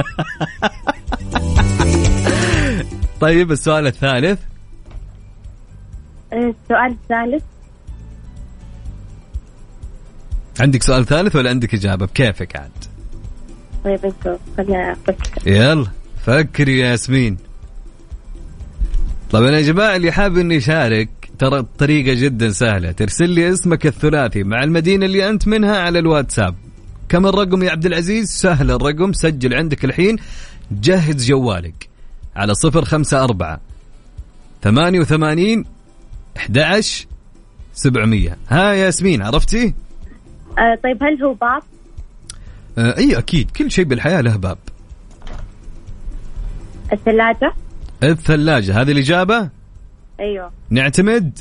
[3.21, 4.39] طيب السؤال الثالث.
[6.33, 7.43] آه، السؤال الثالث.
[10.59, 12.90] عندك سؤال ثالث ولا عندك إجابة؟ بكيفك عاد.
[13.83, 14.13] طيب
[14.57, 15.87] خلينا أفكر يلا
[16.25, 17.37] فكري يا ياسمين.
[19.31, 22.91] طبعا يا جماعة اللي حاب إنه يشارك ترى الطريقة جدا سهلة.
[22.91, 26.55] ترسل لي اسمك الثلاثي مع المدينة اللي أنت منها على الواتساب.
[27.09, 30.15] كم الرقم يا عبد العزيز؟ سهل الرقم سجل عندك الحين.
[30.71, 31.89] جهز جوالك.
[32.35, 33.59] على صفر خمسة أربعة
[34.61, 35.65] ثمانية وثمانين
[36.37, 37.05] أحد عشر
[37.73, 38.37] سبعمية.
[38.49, 39.73] ها يا ياسمين عرفتي؟
[40.57, 41.63] آه طيب هل هو باب؟
[42.77, 44.57] آه أي أكيد كل شيء بالحياة له باب.
[46.93, 47.53] الثلاجة؟
[48.03, 49.49] الثلاجة هذه الإجابة؟
[50.19, 50.51] أيوه.
[50.69, 51.39] نعتمد؟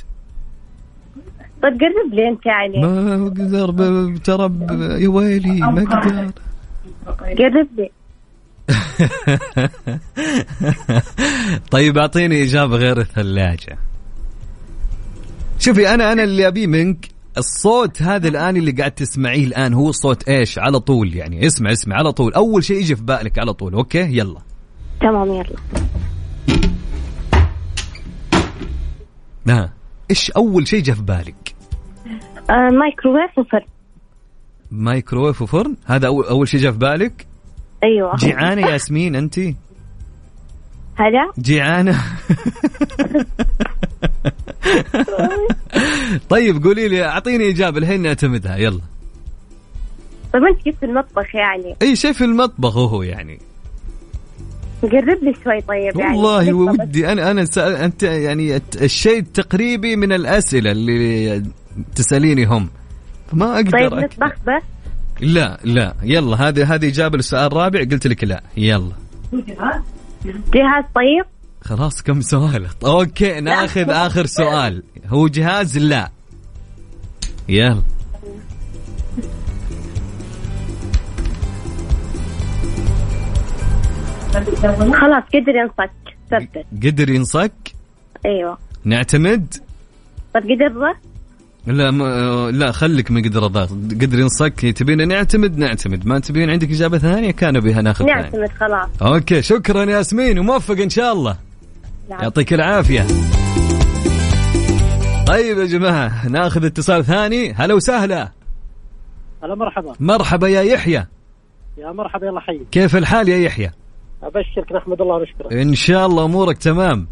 [1.62, 2.86] طيب قرب لي أنت يعني.
[2.86, 4.50] ما أقدر ترى
[5.02, 6.30] يا ويلي ما أقدر.
[7.38, 7.90] قرب لي.
[11.70, 13.78] طيب أعطيني إجابة غير الثلاجة.
[15.58, 17.08] شوفي أنا أنا اللي أبيه منك
[17.40, 21.46] الصوت هذا الآن اللي قاعد تسمعيه الآن هو صوت إيش؟ على طول يعني.
[21.46, 22.32] اسمع اسمع على طول.
[22.32, 23.74] أول شيء يجي في بالك على طول.
[23.74, 24.40] okay؟ يلا.
[25.00, 25.56] تمام يلا.
[29.48, 29.72] ها.
[30.10, 31.54] إيش أول شيء جاء في بالك؟
[32.50, 33.66] آه مايكروويف وفرن.
[34.70, 37.26] مايكروويف وفرن؟ هذا اول أول شيء جاء في بالك؟
[37.84, 38.16] أيوه.
[38.16, 39.38] جيعانة يا ياسمين انت؟
[40.96, 42.00] هلا؟ جيعانة.
[46.28, 48.80] طيب قولي لي أعطيني إجابة الحين نعتمدها يلا.
[50.32, 53.38] طيب أنت كيف في المطبخ يعني؟ إي شيء في المطبخ هو يعني.
[54.82, 56.16] قرب لي شوي طيب يعني.
[56.16, 61.42] والله ودي أنا أنا سأل أنت يعني الشيء التقريبي من الأسئلة اللي
[61.94, 62.68] تسأليني هم.
[63.32, 64.62] فما أقدر طيب نطبخ بس؟
[65.20, 65.94] لا لا.
[66.02, 68.42] يلا هذه هذه إجابة للسؤال الرابع قلت لك لا.
[68.56, 68.92] يلا.
[70.54, 71.24] جهاز طيب.
[71.62, 74.82] خلاص كم سؤال؟ أوكي ناخذ آخر سؤال.
[75.06, 76.10] هو جهاز؟ لا.
[77.48, 77.82] يلا.
[85.00, 85.90] خلاص قدر ينصك.
[86.30, 86.64] ثبت.
[86.86, 87.52] قدر ينصك؟
[88.26, 88.58] أيوه.
[88.84, 89.54] نعتمد؟
[90.34, 90.96] طيب قدر ضغط
[91.66, 96.06] لا ما لا خليك من قدر الضغط قدر ينصك تبين نعتمد؟ نعتمد.
[96.06, 98.88] ما تبين عندك إجابة ثانية؟ كان بها ناخذ نعتمد خلاص.
[99.02, 101.49] okay شكرا ياسمين وموفق إن شاء الله.
[102.10, 102.20] نعم.
[102.22, 103.06] يعطيك العافية.
[105.26, 107.52] طيب يا جماعة ناخذ اتصال ثاني.
[107.52, 108.32] هلا وسهلا.
[109.42, 109.92] هلا مرحبا.
[110.00, 111.06] مرحبا يا يحيى.
[111.78, 112.60] يا مرحبا يلا حي.
[112.70, 113.70] كيف الحال يا يحيى؟
[114.22, 115.62] أبشرك نحمد الله ونشكره.
[115.62, 117.06] إن شاء الله أمورك تمام.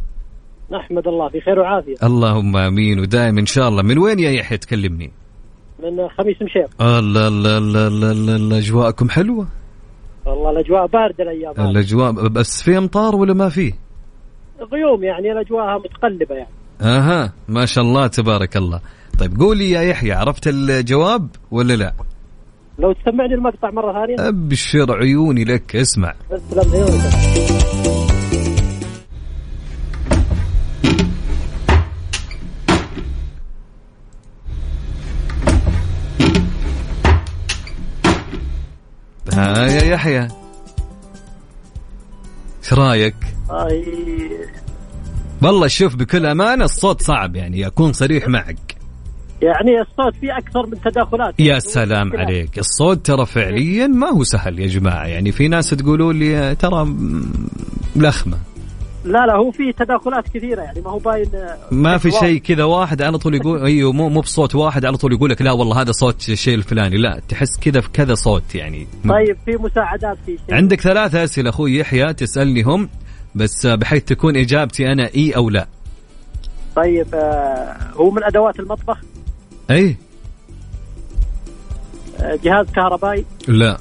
[0.72, 1.94] نحمد الله في خير وعافية.
[2.02, 3.82] اللهم آمين ودائما إن شاء الله.
[3.82, 5.10] من وين يا يحيى؟ تكلمني.
[5.82, 6.82] من خميس مشيط.
[6.82, 8.58] الله الله الله الله الله الله.
[8.58, 9.46] أجواءكم حلوة؟
[10.26, 11.70] والله الأجواء باردة الأيام.
[11.70, 13.87] الأجواء بس في أمطار ولا ما فيه
[14.72, 16.50] غيوم يعني الاجواء متقلبة يعني.
[16.80, 18.80] أها ما شاء الله تبارك الله.
[19.18, 21.92] طيب قولي يا يحيى عرفت الجواب ولا لا؟
[22.78, 24.28] لو تسمعني المقطع مرة ثانية.
[24.28, 26.14] أبشر عيوني لك اسمع.
[26.56, 27.02] عيونك.
[39.32, 40.28] ها يا يحيى.
[42.62, 43.84] إيش رأيك؟ آي
[45.42, 48.56] والله شوف بكل أمانة الصوت صعب يعني أكون صريح معك.
[49.42, 51.34] يعني الصوت فيه أكثر من تداخلات.
[51.40, 52.58] يا سلام عليك.
[52.58, 55.06] الصوت ترى فعليا ما هو سهل يا جماعة.
[55.06, 56.96] يعني في ناس تقولوا لي ترى
[57.96, 58.38] ملخمه
[59.04, 61.30] لا لا هو فيه تداخلات كثيرة يعني ما هو باين
[61.70, 62.10] ما في.
[62.10, 65.42] شيء كذا واحد على طول يقول أيوه مو مو بصوت واحد على طول يقول لك
[65.42, 66.96] لا والله هذا صوت الشيء الفلاني.
[66.96, 68.86] لا تحس كذا في كذا صوت يعني.
[69.08, 70.54] طيب في مساعدات في شيء.
[70.54, 72.88] عندك ثلاثة أسئلة أخوي يحيى تسألني هم
[73.34, 75.66] بس بحيث تكون إجابتي أنا إي أو لا.
[76.76, 78.98] طيب آه هو من أدوات المطبخ؟
[79.70, 79.96] أي.
[82.20, 83.78] آه جهاز كهربائي؟ لا.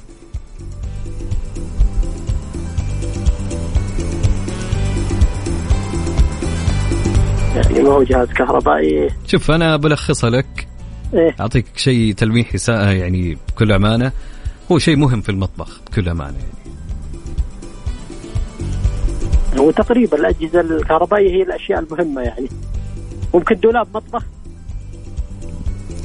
[7.56, 9.10] يعني ما هو جهاز كهربائي.
[9.26, 10.68] شوف أنا بلخصها لك.
[11.14, 11.36] إيه.
[11.40, 14.12] أعطيك شيء تلميحي سا- يعني بكل أمانة.
[14.72, 16.57] هو شيء مهم في المطبخ بكل أمانة يعني.
[19.58, 22.48] هو تقريبا الأجهزة الكهربائية هي الأشياء المهمة يعني.
[23.34, 24.24] ممكن دولاب مطبخ.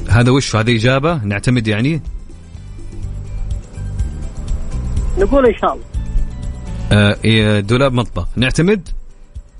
[0.08, 2.00] هذا وش؟ هذه إجابة؟ نعتمد يعني؟
[5.18, 5.84] نقول إن شاء الله.
[6.92, 8.28] آه إيه، دولاب مطبخ.
[8.36, 8.88] نعتمد؟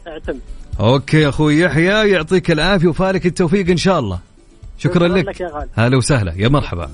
[0.06, 0.40] اعتمد
[0.80, 4.18] أوكي أخوي يحيى يعطيك العافية وفالك التوفيق إن شاء الله.
[4.78, 5.28] شكرا لك.
[5.28, 5.68] لك.
[5.74, 6.34] هلا وسهلا.
[6.36, 6.90] يا مرحبا.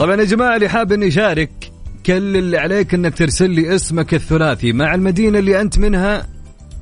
[0.00, 1.65] طبعا يا جماعة اللي حاب اني يشارك
[2.06, 6.26] كل اللي عليك إنك ترسل لي اسمك الثلاثي مع المدينة اللي أنت منها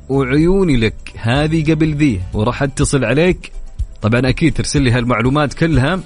[0.09, 0.95] وعيوني لك.
[1.17, 3.53] هذه قبل ذي وراح أتصل عليك.
[4.03, 6.01] طبعا أكيد ترسل لي هالمعلومات كلها.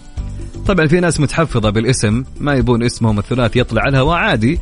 [0.66, 4.58] طبعا في ناس متحفظة بالاسم ما يبون اسمهم الثلاثي يطلع على الهواء عادي.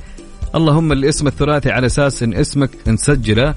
[0.54, 3.54] اللهم الاسم الثلاثي على أساس إن اسمك نسجله.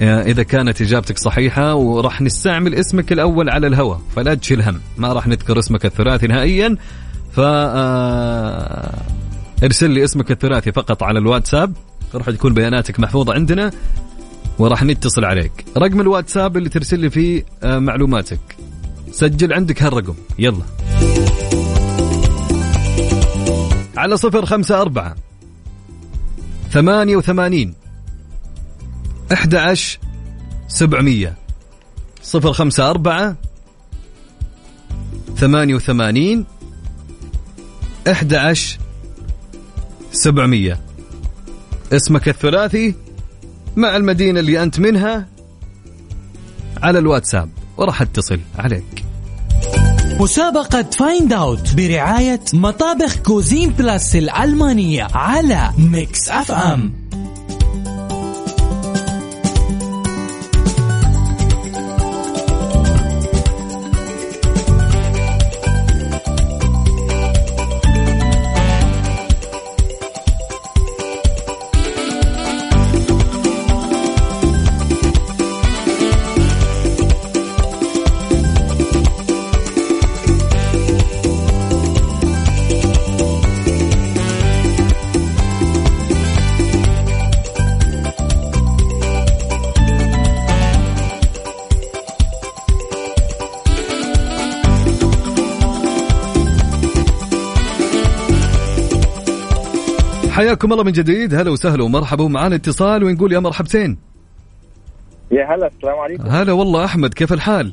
[0.00, 4.80] آه، إذا كانت إجابتك صحيحة وراح نستعمل اسمك الأول على الهواء فلا تشيل هم.
[4.98, 6.76] ما راح نذكر اسمك الثلاثي نهائيا.
[7.32, 9.19] ف آه،
[9.62, 11.76] ارسل لي اسمك الثلاثي فقط على الواتساب.
[12.14, 13.70] راح تكون بياناتك محفوظة عندنا
[14.58, 15.64] وراح نتصل عليك.
[15.76, 18.56] رقم الواتساب اللي ترسل لي فيه آه، معلوماتك.
[19.12, 20.14] سجل عندك هالرقم.
[20.38, 20.62] يلا.
[23.96, 25.16] على صفر خمسة أربعة
[26.70, 27.74] ثمانية وثمانين
[29.32, 29.98] أحد عشر
[30.68, 31.36] سبعمية.
[32.22, 33.36] صفر خمسة أربعة
[35.36, 36.44] ثمانية وثمانين
[38.08, 38.78] أحد عشر
[40.12, 40.80] سبعمية.
[41.92, 42.94] اسمك الثلاثي
[43.76, 45.26] مع المدينة اللي أنت منها
[46.82, 49.04] على الواتساب وراح اتصل عليك.
[50.20, 56.99] مسابقة Find Out برعاية مطابخ Cuisine Plus الألمانية على Mix FM
[100.40, 101.34] حياكم الله من جديد.
[101.34, 102.24] هلا وسهلا ومرحبا.
[102.24, 103.98] ومعانا اتصال ونقول يا مرحبتين.
[105.30, 106.26] يا هلا السلام عليكم.
[106.26, 107.72] هلا والله أحمد كيف الحال؟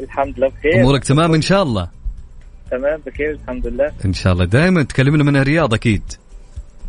[0.00, 0.80] الحمد لله بخير.
[0.80, 1.88] أمورك تمام إن شاء الله؟
[2.70, 3.92] تمام بخير الحمد لله.
[4.04, 4.44] إن شاء الله.
[4.44, 6.02] دائما تكلمنا من الرياض أكيد.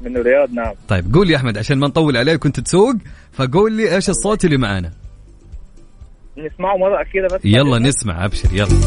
[0.02, 0.74] من الرياض نعم.
[0.88, 2.96] طيب قول لي أحمد عشان ما نطول عليك وأنت تسوق.
[3.34, 4.92] فقول لي إيش الصوت اللي معانا؟
[6.38, 7.42] نسمعه مرة أخيرة بس.
[7.44, 8.80] يلا نسمع أبشر يلا.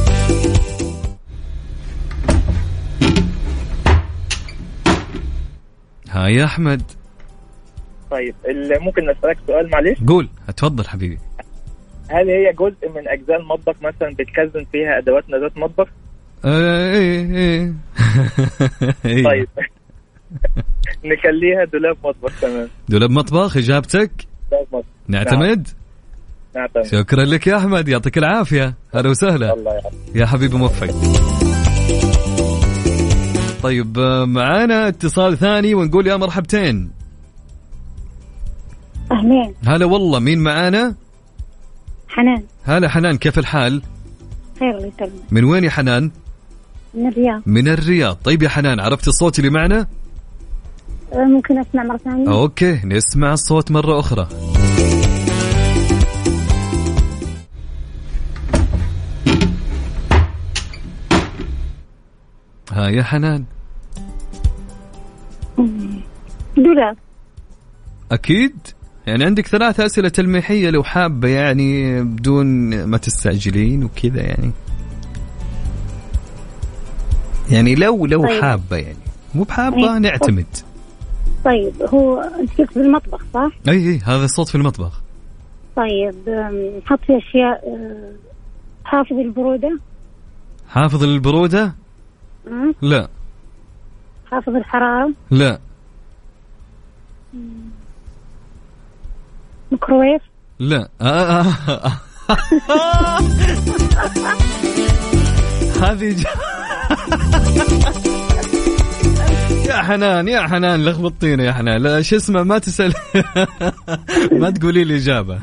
[6.12, 6.82] ها يا أحمد.
[8.10, 8.34] طيب
[8.80, 10.28] ممكن أسألك سؤال معلش؟ قول.
[10.48, 11.18] اتفضل حبيبي.
[12.08, 15.88] هل هي جزء من أجزاء المطبخ مثلا بتخزن فيها أدوات ندوات مطبخ؟
[16.44, 17.74] آه، إيه إيه.
[19.06, 19.24] إيه.
[19.24, 19.48] طيب.
[21.12, 22.68] نخليها دولاب مطبخ تمام.
[22.88, 24.10] دولاب مطبخ إجابتك؟
[24.50, 24.86] دولاب مطبخ.
[25.08, 25.68] نعتمد؟
[26.56, 26.66] نعم.
[26.66, 27.88] تمام شكرا لك يا أحمد.
[27.88, 28.74] يعطيك العافية.
[28.94, 29.52] هلا وسهلا.
[29.54, 30.16] الله يعافيك.
[30.16, 30.86] يا حبيبي موفق.
[33.62, 36.90] طيب معانا اتصال ثاني ونقول يا مرحبتين.
[39.12, 39.54] أهلين.
[39.66, 40.94] هلا والله مين معانا؟
[42.08, 42.42] حنان.
[42.64, 43.82] هلا حنان كيف الحال؟
[44.60, 45.22] خير الله يسلمك.
[45.30, 46.10] من وين يا حنان؟
[46.94, 47.42] من الرياض.
[47.46, 48.16] من الرياض.
[48.24, 49.86] طيب يا حنان عرفت الصوت اللي معنا؟
[51.12, 54.28] آه، ممكن أسمع مرة ثانية؟ أوكي نسمع الصوت مرة أخرى.
[62.72, 63.44] ها يا حنان.
[66.56, 66.96] دولاب.
[68.12, 68.52] أكيد؟
[69.06, 72.46] يعني عندك ثلاث أسئلة تلميحية لو حابة يعني بدون
[72.84, 74.50] ما تستعجلين وكذا يعني.
[77.50, 78.42] يعني لو لو طيب.
[78.42, 78.96] حابة يعني.
[79.34, 79.98] مو بحابة إيه.
[79.98, 80.46] نعتمد.
[81.44, 85.00] طيب هو أنت قلت بالمطبخ صح؟ أي أي هذا الصوت في المطبخ.
[85.76, 88.12] طيب آم، نحط فيه أشياء آه،
[88.84, 89.78] حافظ البرودة.
[90.68, 91.74] حافظ البرودة؟
[92.46, 93.08] مم، لا.
[94.30, 95.58] حافظ الحرارة لا.
[99.72, 100.22] ميكروويف؟
[100.58, 100.88] لا.
[101.00, 101.92] آه آه آه.
[105.82, 106.16] هذه.
[109.68, 111.82] يا حنان يا حنان لخبطتينا يا حنان.
[111.82, 112.94] لا شو اسمه ما تسأل
[114.40, 115.38] ما تقولي لي محل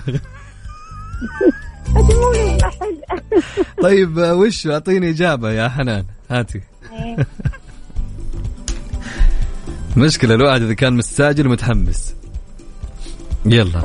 [3.83, 6.05] طيب وش؟ أعطيني إجابة يا حنان.
[6.29, 6.61] هاتي.
[9.97, 12.15] مشكلة الواحد إذا كان مستعجل ومتحمس.
[13.45, 13.83] يلا.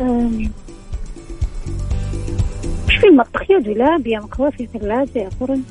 [2.91, 5.63] إيش في المطبخ يا دولاب يا ميكروويف يا ثلاجة يا فرن؟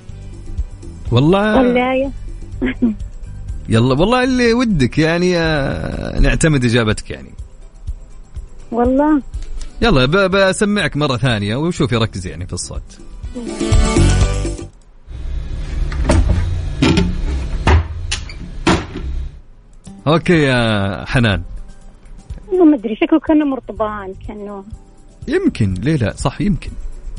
[1.11, 1.61] والله.
[1.61, 2.11] غلاية
[3.69, 7.29] يلا والله اللي ودك يعني آه، نعتمد إجابتك يعني.
[8.71, 9.21] والله.
[9.81, 12.99] يلا بسمعك مرة ثانية وشوفي ركزي يعني في الصوت.
[20.07, 21.41] أوكي يا حنان.
[22.47, 24.63] والله ما أدري شكله كأنه مرطبان كانه
[25.27, 26.71] يمكن ليه لا؟ صح يمكن.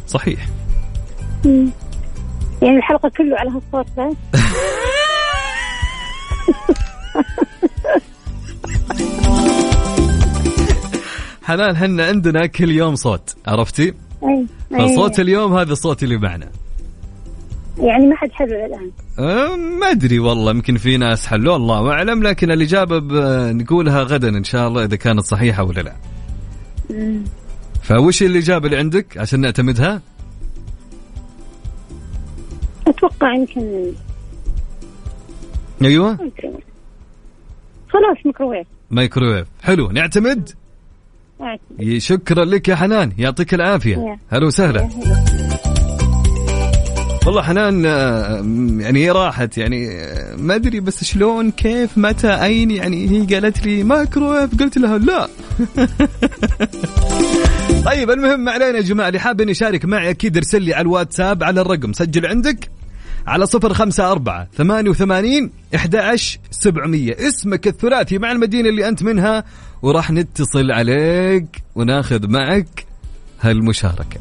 [0.07, 0.47] صحيح.
[1.45, 1.71] مم.
[2.63, 4.17] يعني الحلقة كله على هالصوت بس؟
[11.43, 14.89] حنان هنا عندنا كل يوم صوت عرفتي؟ أي أي.
[14.89, 16.51] فصوت اليوم هذا الصوت اللي معنا.
[17.79, 18.91] يعني ما حد حلو الآن.
[19.19, 22.23] أه، ما أدري والله يمكن في ناس حلوة الله أعلم.
[22.23, 23.01] لكن الاجابه
[23.53, 25.95] نقولها غدا إن شاء الله إذا كانت صحيحة ولا لا.
[26.91, 27.25] مم.
[27.83, 30.03] فوش الاجابه اللي عندك عشان نعتمدها؟
[32.87, 33.93] أتوقع يمكن
[35.83, 36.19] أيوه.
[37.89, 38.67] خلاص ميكروويف.
[38.91, 40.51] مايكروويف حلو نعتمد.
[41.99, 44.19] شكرا لك يا حنان يعطيك العافية.
[44.31, 44.89] هلا وسهلا.
[47.27, 52.29] والله حنان آه، م- يعني هي راحت يعني آه، ما أدري بس شلون كيف متى
[52.29, 55.25] أين يعني هي قالت لي مايكروويف قلت لها لا.
[57.87, 61.45] طيب المهم ما علينا يا جماعة اللي حاب يشارك معي أكيد ارسل لي على الواتساب
[61.45, 62.71] على الرقم سجل عندك
[63.27, 66.17] على صفر خمسة أربعة ثمانية وثمانين إحدى
[66.51, 67.17] سبعمية.
[67.29, 69.45] اسمك الثلاثي مع المدينة اللي أنت منها
[69.83, 72.87] وراح نتصل عليك وناخذ معك
[73.41, 74.21] هالمشاركة.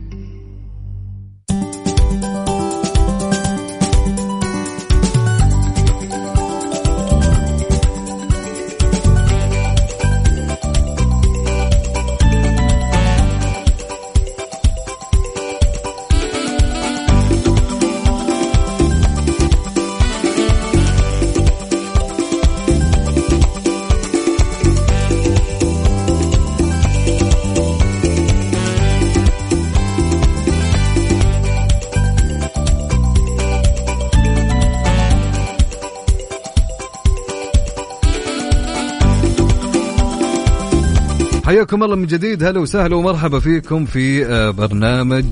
[41.61, 42.43] حياكم الله من جديد.
[42.43, 45.25] هلا وسهلا ومرحبا فيكم في آه، برنامج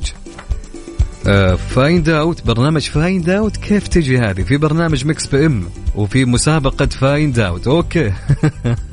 [1.70, 5.64] Find Out برنامج Find Out كيف تجي هذه؟ في برنامج Mix PM
[5.96, 8.14] وفي مسابقة Find Out okay.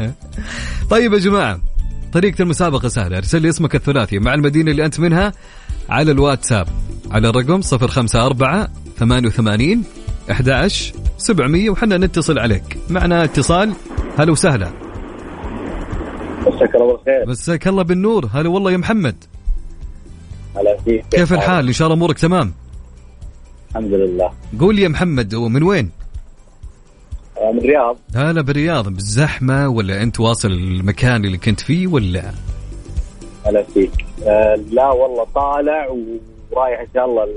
[0.91, 1.61] طيب يا جماعة
[2.13, 3.17] طريقة المسابقة سهلة.
[3.17, 4.19] أرسل لي اسمك الثلاثي.
[4.19, 5.33] مع المدينة اللي أنت منها
[5.89, 6.69] على الواتساب.
[7.11, 8.69] على الرقم 054
[8.99, 9.85] 88
[10.31, 12.79] 11 700 وحنا نتصل عليك.
[12.91, 13.73] معنا اتصال.
[14.19, 14.86] هلا وسهلا.
[16.47, 17.27] مساك الله بالخير.
[17.29, 18.27] مساك الله بالنور.
[18.33, 19.25] هلا والله يا محمد.
[20.57, 21.05] هلا فيك.
[21.11, 22.53] كيف الحال؟ إن شاء الله أمورك تمام.
[23.71, 24.33] الحمد لله.
[24.61, 25.91] قول يا محمد ومن وين؟
[27.39, 27.97] آه، من الرياض.
[28.15, 28.89] هلا بالرياض.
[28.89, 32.33] بالزحمة ولا أنت واصل المكان اللي كنت فيه ولا؟
[33.47, 33.93] هلا فيك.
[34.27, 35.97] آه لا والله طالع
[36.51, 37.29] ورايح إن شاء الله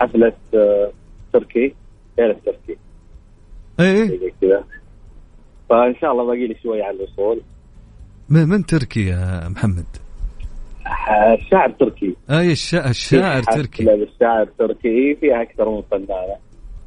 [0.00, 0.90] حفلة آه
[1.32, 1.74] تركي.
[2.18, 2.76] ليله تركي
[3.80, 4.06] إيه.
[4.08, 4.64] زي كذا.
[5.68, 7.40] فإن شاء الله باقي لي شوي على الوصول.
[8.30, 9.84] من من تركي يا محمد؟
[11.38, 12.16] الشاعر تركي.
[12.30, 12.90] أي الشا...
[12.90, 13.82] الشاعر في تركي.
[13.82, 15.14] حفلة للشاعر تركي.
[15.20, 16.36] فيها أكثر من فنانة.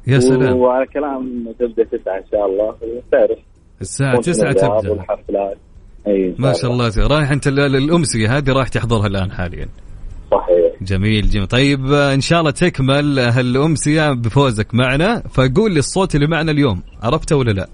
[0.06, 0.56] يا سلام.
[0.56, 2.74] وعلى كلام تبدأ تسعة إن شاء الله.
[3.12, 3.38] تعرف.
[3.80, 4.92] الساعة 9 الألعاب تبدأ.
[4.92, 5.56] والحفلات
[6.06, 7.06] اي ما شاء الله.
[7.06, 9.68] رايح أنت للأمسية هذه رايح تحضرها الآن حاليا.
[10.30, 10.82] صحيح.
[10.82, 11.46] جميل جميل.
[11.46, 15.20] طيب آه، إن شاء الله تكمل هالأمسية بفوزك معنا.
[15.20, 16.82] فقول لي الصوت اللي معنا اليوم.
[17.02, 17.68] عرفته ولا لا؟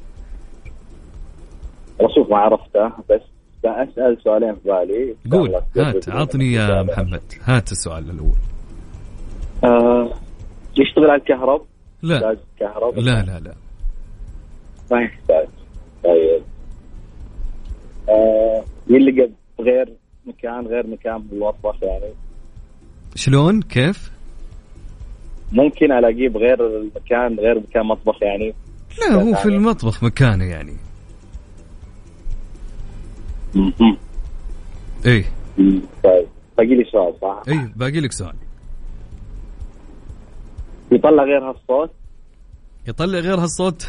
[2.14, 3.35] شوف ما عرفته بس
[3.66, 5.54] بسال سؤالين في بالي قول.
[5.76, 6.82] هات عطني يا.
[6.82, 7.22] محمد.
[7.44, 8.36] هات السؤال الأول.
[9.64, 10.10] آه
[10.78, 11.62] يشتغل على الكهرب؟
[12.02, 12.36] لا.
[12.60, 13.54] كهرب؟ لا لا لا.
[14.90, 15.48] ما يحتاج.
[16.04, 16.42] طيب.
[18.08, 19.92] آه يلقى بغير
[20.26, 22.14] مكان غير مكان بالمطبخ يعني.
[23.14, 24.10] شلون؟ كيف؟
[25.52, 28.54] ممكن ألاقيه بغير المكان غير مكان مطبخ يعني.
[29.00, 30.76] لا هو في المطبخ مكانه يعني.
[35.06, 35.24] إيه.
[36.04, 36.26] طيب.
[36.58, 38.34] باقي لي سؤال صح؟ إيه باقي لك سؤال.
[40.92, 41.90] يطلع غير هالصوت؟
[42.88, 43.88] يطلع غير هالصوت؟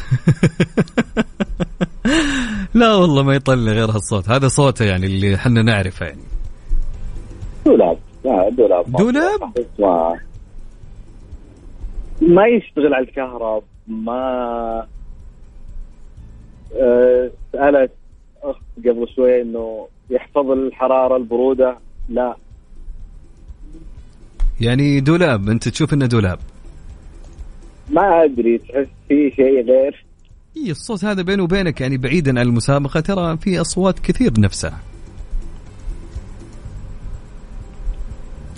[2.74, 4.28] لا والله ما يطلع غير هالصوت.
[4.28, 6.22] هذا صوته يعني اللي إحنا نعرفه يعني.
[7.64, 7.98] دولاب.
[8.24, 8.96] لا دولاب.
[8.96, 10.18] دولاب؟ ما
[12.22, 14.86] ما يشتغل على الكهرب ما
[16.76, 17.92] آه، سألت
[18.42, 21.78] أخت قبل شوي إنه يحفظ الحرارة البرودة
[22.08, 22.36] لا.
[24.60, 26.38] يعني دولاب أنت تشوف إنه دولاب.
[27.90, 30.04] ما أدري تحس في شيء غير.
[30.56, 34.78] إي الصوت هذا بيني وبينك يعني بعيدا عن المسابقة ترى في أصوات كثير نفسها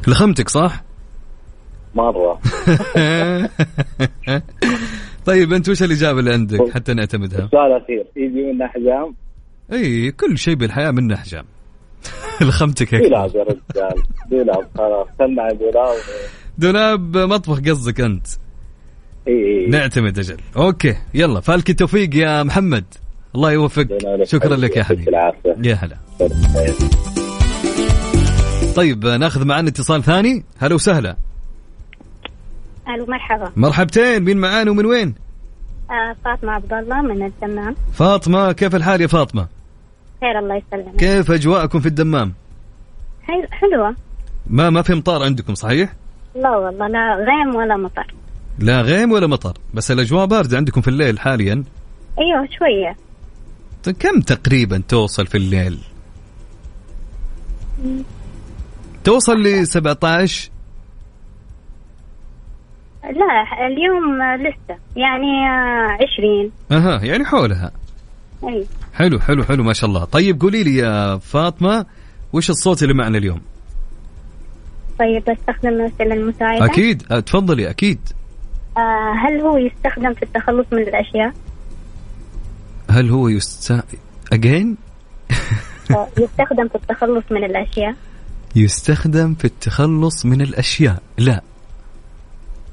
[0.09, 0.85] لخمتك صح؟
[1.95, 2.41] مرة.
[5.27, 9.15] طيب أنت وش الإجابة اللي عندك حتى نعتمدها؟ السؤال الأخير يجي منه أحجام
[9.73, 11.45] أي كل شيء بالحياة منه أحجام
[12.41, 15.97] لخمتك دولاب يا رجال دولاب خلاص خلنا على دولاب
[16.59, 18.27] دولاب مطبخ قصدك أنت؟
[19.29, 19.67] إي إي.
[19.67, 20.37] نعتمد أجل.
[20.57, 22.85] okay يلا فالك التوفيق يا محمد.
[23.35, 25.11] الله يوفقك شكرا لك يا حبيبي.
[25.11, 25.97] العافية يا هلا.
[28.77, 30.45] طيب ناخذ معنا اتصال ثاني.
[30.59, 31.17] هلا وسهلا.
[32.89, 33.53] ألو مرحبا.
[33.57, 35.15] مرحبتين مين معانا ومن وين؟
[35.91, 39.47] آه فاطمة عبد الله من الدمام فاطمة كيف الحال يا فاطمة؟
[40.21, 40.97] خير الله يسلمك.
[40.97, 42.33] كيف أجواءكم في الدمام؟
[43.23, 43.97] حل- حلوة.
[44.47, 45.93] ما ما في مطار عندكم صحيح؟
[46.37, 48.15] لا والله لا غيم ولا مطر.
[48.59, 51.65] لا غيم ولا مطر بس الأجواء باردة عندكم في الليل حاليا.
[52.19, 52.97] أيوه شوية.
[53.85, 55.79] طيب كم تقريبا توصل في الليل؟
[59.05, 60.51] توصل ل 17
[63.05, 66.51] لا اليوم آه، لسه يعني آه، عشرين.
[66.73, 67.71] أها يعني حولها.
[68.95, 69.19] حلو.
[69.21, 70.05] حلو حلو ما شاء الله.
[70.05, 71.87] طيب قولي لي يا فاطمة
[72.33, 73.41] وش الصوت اللي معنا اليوم؟
[74.99, 77.03] طيب أستخدم الوسيله المساعده أكيد.
[77.11, 77.99] أه، تفضلي أكيد.
[78.77, 81.33] آه هل هو يستخدم في التخلص من الأشياء؟
[82.91, 83.85] هل هو يست
[84.33, 84.77] أجين؟
[85.91, 87.95] آه، يستخدم في التخلص من الأشياء.
[88.57, 91.03] يستخدم في التخلص من الأشياء.
[91.19, 91.43] لا.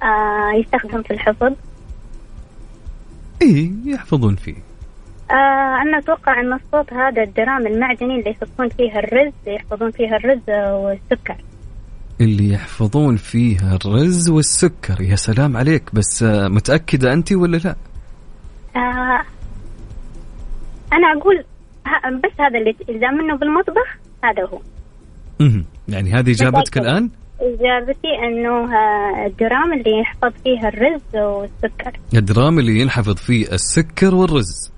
[0.03, 1.53] آه يستخدم في الحفظ.
[3.41, 4.66] إيه يحفظون فيه.
[5.31, 10.49] آه أنا أتوقع أن الصوت هذا الدرام المعدني اللي يحطون فيها الرز يحفظون فيها الرز
[10.49, 11.35] والسكر
[12.21, 17.75] اللي يحفظون فيها الرز والسكر يا سلام عليك بس آه، متأكدة أنت ولا لا
[18.75, 19.23] آه
[20.93, 21.43] أنا أقول
[22.23, 24.59] بس هذا اللي إذا منه بالمطبخ هذا هو
[25.39, 25.65] مهم.
[25.87, 26.77] يعني هذه إجابتك.
[26.77, 27.09] الآن
[27.41, 34.71] إجابتي أنه آه، الدرام اللي يحفظ فيها الرز والسكر الدرام اللي ينحفظ فيه السكر والرز.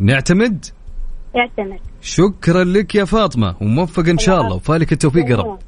[0.00, 0.64] نعتمد؟
[1.34, 5.58] يعتمد شكرا لك يا فاطمة وموفق إن شاء الله وفالك التوفيق يا رب.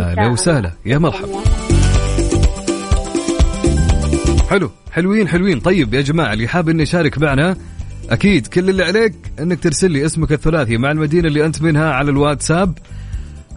[0.00, 0.26] أهلا.
[0.26, 0.72] وسهلا.
[0.86, 1.40] يا مرحبا.
[4.50, 5.60] حلو حلوين حلوين.
[5.60, 7.56] طيب يا جماعة اللي حاب إنه يشارك معنا
[8.10, 12.10] أكيد كل اللي عليك إنك ترسل لي اسمك الثلاثي مع المدينة اللي أنت منها على
[12.10, 12.78] الواتساب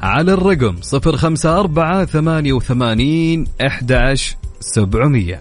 [0.02, 5.40] على الرقم 054 88 11 700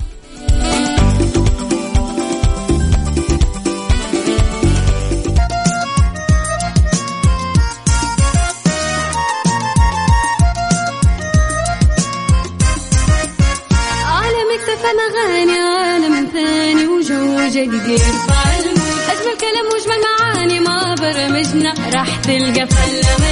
[17.72, 21.74] أجمل كلام وأجمل معاني ما برمجنا.
[21.94, 23.31] راح تلقى فله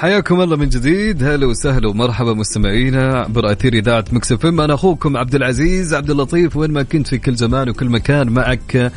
[0.00, 1.24] حياكم الله من جديد.
[1.24, 6.56] هلا وسهلا ومرحبا مستمعينا عبر أثير إذاعة Mix FM أنا أخوكم عبد العزيز عبد اللطيف
[6.56, 8.92] وين ما كنت في كل زمان وكل مكان معك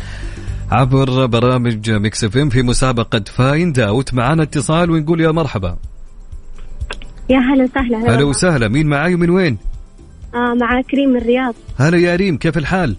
[0.71, 5.77] عبر برامج Mix FM في مسابقة Find Out معنا اتصال ونقول يا مرحبا.
[7.29, 8.15] يا هلا وسهلا.
[8.15, 8.23] هلا.
[8.23, 8.67] وسهلا.
[8.67, 9.57] مين معاي ومن وين؟
[10.35, 11.55] آه معك ريم من الرياض.
[11.77, 12.95] هلا يا ريم كيف الحال؟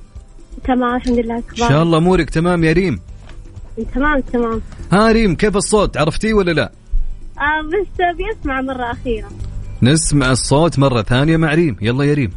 [0.65, 1.37] تمام الحمد لله.
[1.37, 3.01] إن شاء الله أمورك تمام يا ريم.
[3.95, 4.61] تمام تمام.
[4.93, 6.73] ها ريم كيف الصوت؟ عرفتيه ولا لا؟
[7.39, 9.29] آه بس بسمع مرة أخيرة.
[9.83, 11.77] نسمع الصوت مرة ثانية مع ريم.
[11.81, 12.31] يلا يا ريم.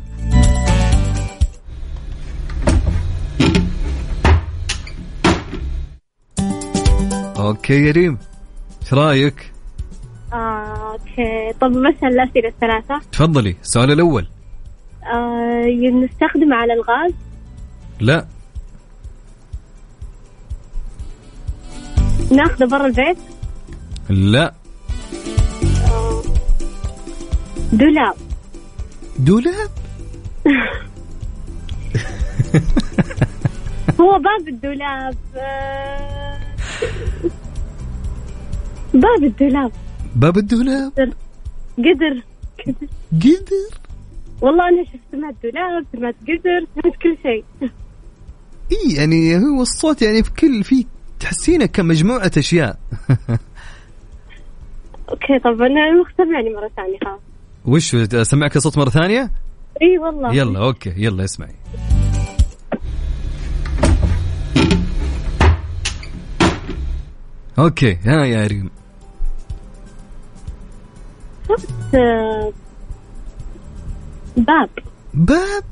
[7.38, 8.18] okay يا ريم.
[8.82, 9.52] إيش رأيك؟
[10.34, 11.54] آه okay.
[11.62, 13.02] طب مثلا الأسئلة الثلاثة.
[13.12, 13.56] تفضلي.
[13.62, 14.28] السؤال الأول.
[15.14, 15.66] آه
[16.04, 17.14] نستخدم على الغاز؟
[18.00, 18.28] لا.
[22.32, 23.18] ناخذه برا البيت؟
[24.10, 24.54] لا.
[27.74, 28.16] دولاب.
[29.20, 29.70] دولاب؟
[34.00, 35.16] هو باب الدولاب.
[35.36, 36.38] آه
[38.94, 39.72] باب الدولاب.
[40.16, 41.14] باب الدولاب؟
[41.78, 42.24] قدر.
[43.12, 43.78] قدر.
[44.42, 47.44] والله أنا شفت سمعت دولاب سمعت قدر سمعت كل شيء.
[48.72, 50.86] إي يعني هو الصوت يعني في كل في
[51.20, 52.80] تحسينه كمجموعة أشياء.
[55.10, 57.20] okay طب أنا مختبعني مرة ثانية خلاص.
[57.68, 59.32] وش اسمعك الصوت مرة ثانية؟
[59.82, 60.34] إي والله.
[60.36, 61.56] يلا okay يلا اسمعي.
[67.60, 68.70] okay ها يا ريم.
[71.50, 72.54] شفت آه،
[74.38, 74.70] باب.
[75.14, 75.64] باب؟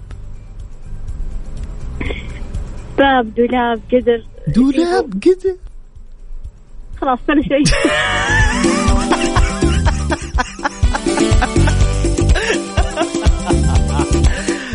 [2.97, 4.23] باب دولاب قدر.
[4.47, 5.55] دولاب قدر.
[7.01, 7.63] خلاص ولا شيء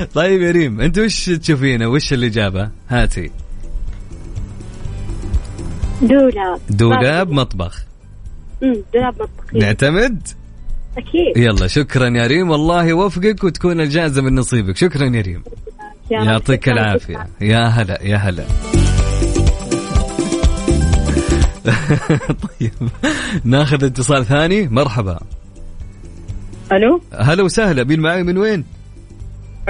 [0.15, 3.31] طيب يا ريم انت وش تشوفينه؟ وش الاجابة هاتي.
[6.03, 6.61] دولاب.
[6.71, 7.31] دولاب باب.
[7.31, 7.85] مطبخ.
[8.63, 10.29] أمم، دولاب مطبخي نعتمد؟
[10.99, 11.37] أكيد.
[11.37, 14.77] يلا شكرا يا ريم والله يوفقك وتكون الجائزة من نصيبك.
[14.77, 15.43] شكرا يا ريم.
[16.11, 16.99] يعطيك جداً.
[17.41, 18.45] يا هلا يا هلا.
[22.61, 22.73] طيب
[23.45, 24.69] ناخذ اتصال ثاني.
[24.69, 25.21] مرحبا.
[26.73, 28.65] ألو؟ هلا وسهلا مين معي من وين؟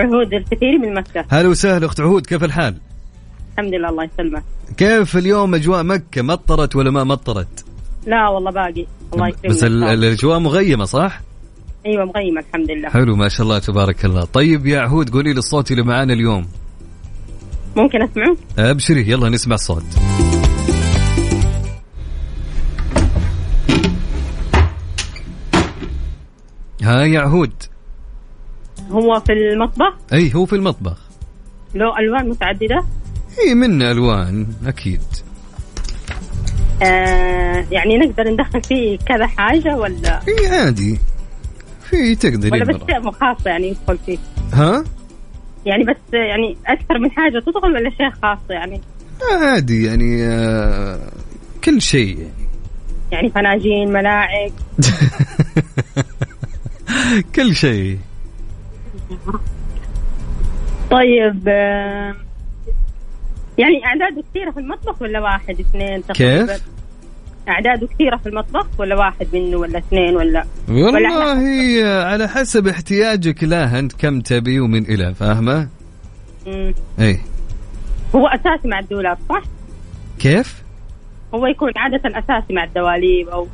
[0.00, 1.24] عهود الكثير من مكة.
[1.30, 2.74] هلا وسهلا أخت عهود كيف الحال؟
[3.52, 4.42] الحمد لله الله يسلمك.
[4.76, 7.64] كيف اليوم أجواء مكة؟ مطرت ولا ما مطرت؟
[8.06, 8.86] لا والله باقي.
[9.14, 11.20] الله يكرمك بس ال- الأجواء مغيمة صح؟
[11.86, 12.88] أيوه مغيمة الحمد لله.
[12.88, 14.24] حلو ما شاء الله تبارك الله.
[14.24, 16.48] طيب يا عهود قولي لي الصوت اللي معانا اليوم.
[17.76, 19.84] ممكن أسمعه؟ أبشري يلا نسمع الصوت.
[26.82, 27.52] ها يا عهود.
[28.90, 30.98] هو في المطبخ؟ أي هو في المطبخ.
[31.74, 32.84] له ألوان متعددة؟
[33.46, 35.00] إي منه ألوان أكيد.
[36.82, 40.98] آه يعني نقدر ندخل فيه كذا حاجة ولا؟ إي عادي.
[41.90, 42.76] في تقدري ولا بس.
[42.90, 44.18] شيء خاص يعني يدخل فيه؟
[44.52, 44.84] ها؟
[45.66, 48.80] يعني بس يعني أكثر من حاجة تدخل ولا شيء خاص يعني؟
[49.42, 50.98] عادي يعني آه
[51.64, 52.32] كل شيء يعني.
[53.12, 54.52] يعني فناجين ملاعق؟
[57.36, 57.98] كل شيء.
[60.90, 61.48] طيب
[63.58, 66.62] يعني اعداده كثيرة في المطبخ ولا واحد اثنين تقريبا كيف؟
[67.48, 73.44] اعداده كثيرة في المطبخ ولا واحد منه ولا اثنين ولا ولا والله على حسب احتياجك
[73.44, 75.68] لا أنت كم تبي ومن إلى فاهمة؟
[77.00, 77.20] اي
[78.14, 79.42] هو أساسي مع الدولاب صح؟
[80.18, 80.62] كيف؟
[81.34, 83.46] هو يكون عادة أساسي مع الدواليب أو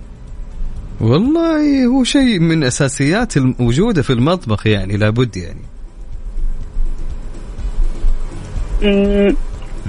[1.00, 5.62] والله هو شيء من أساسيات الموجوده في المطبخ يعني لابد يعني.
[8.82, 9.36] مم.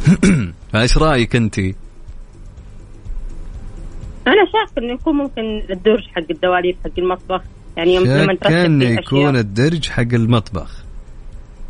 [0.73, 1.59] فايش رأيك أنت؟
[4.27, 7.41] أنا شايف إنه يكون ممكن الدرج حق الدواليب حق المطبخ.
[7.77, 8.35] يعني يوم لما
[8.79, 10.83] فيه يكون الدرج حق المطبخ.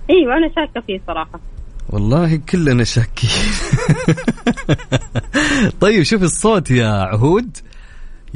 [0.09, 1.39] إيوه أنا شاكة فيه صراحة.
[1.89, 3.29] والله كلنا شاكين.
[5.81, 7.57] طيب شوف الصوت يا عهود.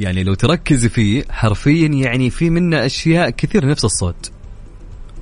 [0.02, 4.30] يعني لو تركزي فيه حرفيا يعني في منه أشياء كثير نفس الصوت.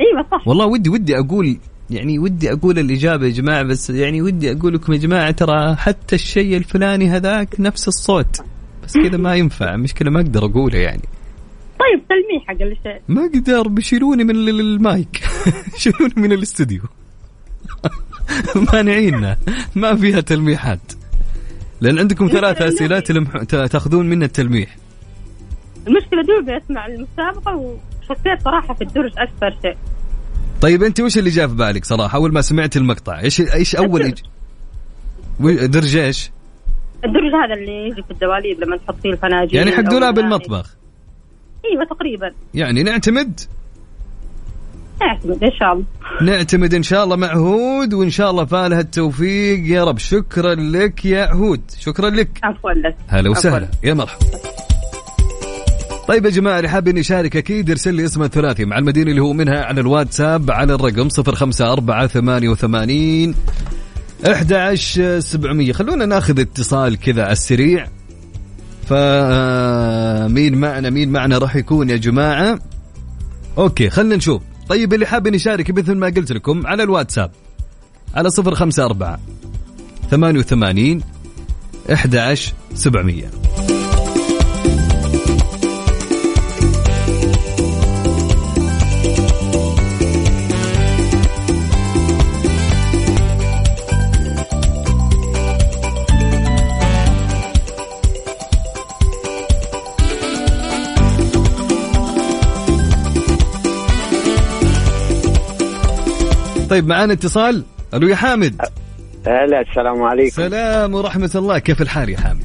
[0.00, 0.48] أيوه صح.
[0.48, 1.56] والله ودي ودي أقول
[1.90, 6.14] يعني ودي أقول الإجابة يا جماعة بس يعني ودي أقول لكم يا جماعة ترى حتى
[6.14, 8.40] الشيء الفلاني هذاك نفس الصوت.
[8.84, 11.02] بس كذا ما ينفع مشكلة ما أقدر أقوله يعني.
[11.80, 13.00] طيب تلميح أقل شيء.
[13.08, 15.20] ما أقدر بيشيلوني من ال- المايك.
[15.76, 16.82] يشيلوني من الاستوديو.
[18.72, 19.36] مانعينا
[19.74, 20.92] ما فيها تلميحات.
[21.80, 23.42] لأن عندكم ثلاث أسئلة تلمح...
[23.42, 24.76] تا- تأخذون منها التلميح
[25.86, 29.76] المشكلة دوبي أسمع المسابقة وحسيت صراحة في الدرج أكثر شيء
[30.60, 34.14] طيب أنت وش اللي جاء في بالك صراحة أول ما سمعت المقطع إيش إيش أول.
[35.40, 36.30] و- درج إيش؟
[37.04, 40.38] الدرج هذا اللي يجي في الدواليب لما تحط فيه الفناجين يعني حق دولاب الماء.
[40.38, 40.76] المطبخ
[41.72, 43.40] إيوه تقريبا يعني نعتمد
[45.02, 45.84] اعتمد إن شاء الله.
[46.22, 49.66] نعتمد إن شاء الله مع هود وإن شاء الله فالها التوفيق.
[49.66, 51.60] يا رب شكرا لك يا هود.
[51.78, 52.28] شكرا لك.
[52.42, 52.96] عفوا لك.
[53.08, 53.30] هلا.
[53.30, 53.68] وسهلا.
[53.82, 54.26] يا مرحبا.
[56.08, 59.22] طيب يا جماعة اللي حاب اني يشارك أكيد يرسل لي اسمه الثلاثي مع المدينة اللي
[59.22, 63.34] هو منها على الواتساب على الرقم 05488
[64.26, 67.86] 11700 خلونا ناخذ اتصال كذا على السريع.
[68.86, 72.58] فمين معنا؟ مين معنا؟ راح يكون يا جماعة.
[73.58, 74.42] أوكي خلينا نشوف.
[74.70, 77.30] طيب اللي حاب يشارك مثل ما قلت لكم على الواتساب
[78.14, 79.18] على 054
[80.10, 81.02] 88
[81.90, 83.49] 11700
[106.70, 107.64] طيب معانا اتصال.
[107.94, 108.60] ألو يا حامد.
[109.26, 110.30] هلا السلام عليكم.
[110.30, 111.58] سلام ورحمة الله.
[111.58, 112.44] كيف الحال يا حامد؟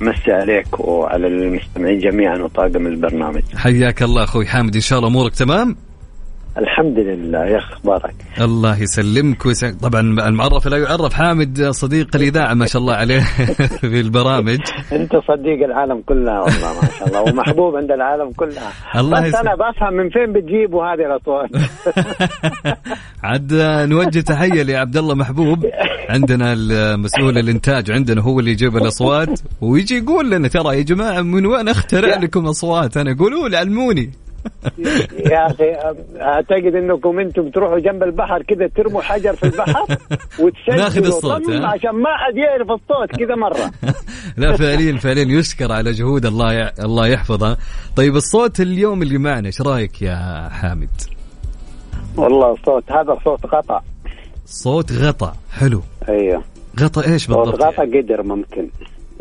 [0.00, 3.42] مسي عليك وعلى المستمعين جميعا وطاقم البرنامج.
[3.56, 4.74] حياك الله أخوي حامد.
[4.74, 5.76] إن شاء الله أمورك تمام؟
[6.58, 12.66] الحمد لله يا أخبارك الله يسلمك ويسعدك طبعا المعرف لا يعرف حامد صديق الإذاعة ما
[12.66, 13.20] شاء الله عليه
[13.90, 14.58] في البرامج.
[14.92, 18.72] أنت صديق العالم كلها والله ما شاء الله ومحبوب عند العالم كلها.
[18.96, 19.34] الله بس.
[19.34, 21.50] أنا بفهم من فين بتجيبوا هذه الأصوات.
[23.24, 23.52] عاد
[23.90, 25.66] نوجه تحية لعبد الله محبوب
[26.08, 31.46] عندنا المسؤول الإنتاج عندنا هو اللي يجيب الأصوات ويجي يقول لنا ترى يا جماعة من
[31.46, 34.10] وين أخترع لكم أصوات؟ أنا قولوا لي علموني
[35.30, 35.72] يا أخي
[36.20, 39.82] أعتقد إنكم أنتم تروحوا جنب البحر كذا ترموا حجر في البحر
[40.42, 43.70] وتسجلوا ناخذ الصوت،؟ عشان ما حد يعرف الصوت كذا مرة.
[44.42, 46.72] لا فعليا فعليا يشكر على جهود الله ي...
[46.78, 47.56] الله يحفظه
[47.96, 50.90] طيب الصوت اليوم اللي معنا إيش رأيك يا حامد؟
[52.16, 53.82] والله صوت هذا صوت غطا
[54.46, 55.82] صوت غطا حلو.
[56.08, 56.42] أيوه.
[56.80, 58.68] غطا إيش صوت بالضبط؟ غطا قدر ممكن.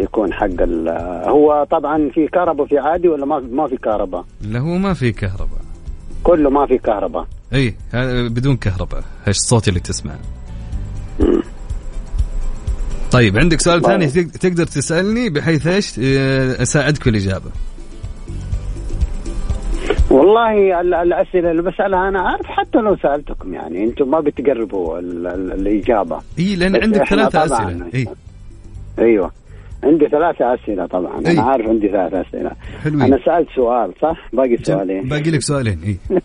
[0.02, 0.90] يكون حق ال
[1.30, 5.12] هو طبعا في كهرباء في عادي ولا ما ما في كهرباء؟ لا هو ما في
[5.12, 5.62] كهرباء.
[6.24, 7.28] كله ما في كهرباء.
[7.54, 7.76] اي
[8.30, 9.04] بدون كهرباء.
[9.28, 10.20] إيش الصوت اللي تسمعه.
[13.12, 13.82] طيب عندك سؤال.
[13.82, 17.52] ثاني تق- تقدر تسألني؟ بحيث إيش؟ آه، أساعدك في الاجابه
[20.12, 23.84] والله ال- الأسئلة اللي بسألها أنا عارف حتى لو سألتكم يعني.
[23.84, 26.20] أنتم ما بتقربوا ال- ال- الإجابة.
[26.40, 27.86] اي لأن عندك ثلاثة أسئلة.
[27.94, 28.08] اي
[29.00, 29.32] أيوه.
[29.84, 31.26] عندي ثلاثة أسئلة طبعا.
[31.28, 31.32] أي.
[31.32, 32.52] أنا عارف عندي ثلاثة أسئلة.
[32.84, 33.02] حلوين.
[33.02, 35.10] أنا سألت سؤال صح؟ باقي سؤالين.
[35.10, 35.98] باقي لك سؤالين اي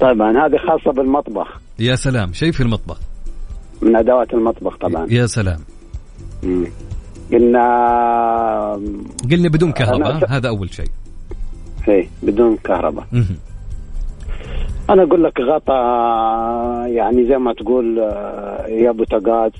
[0.00, 1.60] طبعا هذه خاصة بالمطبخ.
[1.78, 3.00] يا سلام شيء في المطبخ.
[3.82, 5.06] من أدوات المطبخ طبعا.
[5.10, 5.58] يا سلام.
[6.42, 6.66] مم.
[7.32, 7.64] قلنا
[9.30, 10.86] قلنا بدون كهرباء أنا س- هذا أول شيء.
[11.88, 13.04] إيه بدون كهرباء.
[14.90, 15.74] أنا أقول لك غطا
[16.86, 19.50] يعني زي ما تقول آه، يا بوتاغاز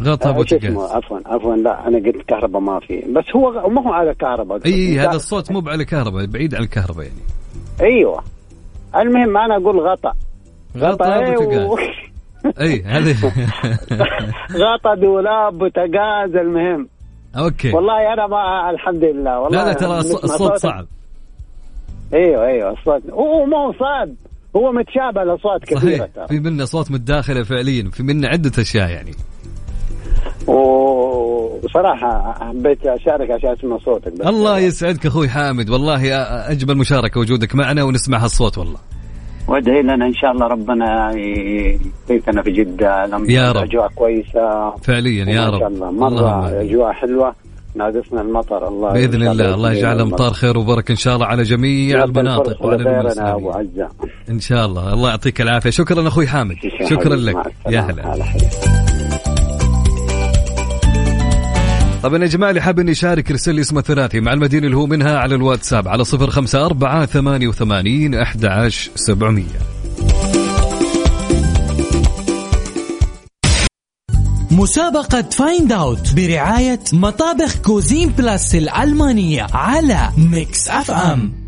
[0.00, 3.00] غطا آه، شو بوتاغاز اسمه عفوا عفوا لا أنا قلت كهرباء ما في.
[3.12, 6.62] بس هو ما هو على كهرباء إي لا، هذا الصوت مو على كهرباء بعيد عن
[6.62, 7.20] الكهرباء يعني.
[7.80, 8.22] أيوه.
[8.96, 10.12] المهم أنا أقول غطا
[10.76, 11.76] غطا إيه، بوتاغاز و-
[12.60, 13.16] إي هذه
[14.62, 16.88] غطا دولاب بوتاغاز المهم.
[17.36, 17.72] okay.
[17.72, 20.56] والله أنا ما الحمد لله والله لا لا ترى الصوت.
[20.56, 20.86] صعب.
[22.14, 23.10] أيوه أيوه الصوت.
[23.10, 24.08] هو ما هو صعب
[24.56, 26.26] هو متشابه لاصوات كثيرة صحيح.
[26.26, 29.10] في منا صوت متداخلة فعليا في منا عدة أشياء يعني.
[30.46, 34.26] و- وصراحة حبيت أشارك عشان أسمع صوتك بس.
[34.26, 35.70] الله يسعدك أخوي حامد.
[35.70, 36.14] والله
[36.50, 38.78] أجمل مشاركة وجودك معنا ونسمع هالصوت والله.
[39.48, 41.10] وادعي لنا إن شاء الله ربنا
[42.10, 43.62] يعطينا في جدة يا رب.
[43.62, 44.70] أجواء كويسة.
[44.70, 45.58] فعليا يا رب.
[45.58, 45.90] شاء الله.
[45.90, 46.48] مرة.
[46.60, 47.34] أجواء حلوة.
[47.76, 48.68] ناقصنا المطر.
[48.68, 52.90] الله بإذن الله الله يجعل امطار خير وبركة إن شاء الله على جميع المناطق وعلى
[53.54, 53.88] عزة.
[54.30, 54.92] إن شاء الله.
[54.94, 55.70] الله يعطيك العافية.
[55.70, 56.56] شكرا أخوي حامد.
[56.90, 57.36] شكرا لك.
[57.68, 57.80] يا.
[57.80, 58.83] هلا.
[62.04, 64.86] طبعا يا جماعة اللي حاب اني يشارك يرسل لي اسمه ثلاثي مع المدينة اللي هو
[64.86, 69.44] منها على الواتساب على صفر خمسة أربعة ثمانية وثمانين أحد عشر سبعمية.
[74.50, 81.43] مسابقة Find Out برعاية مطابخ Cuisine Plus الألمانية على Mix FM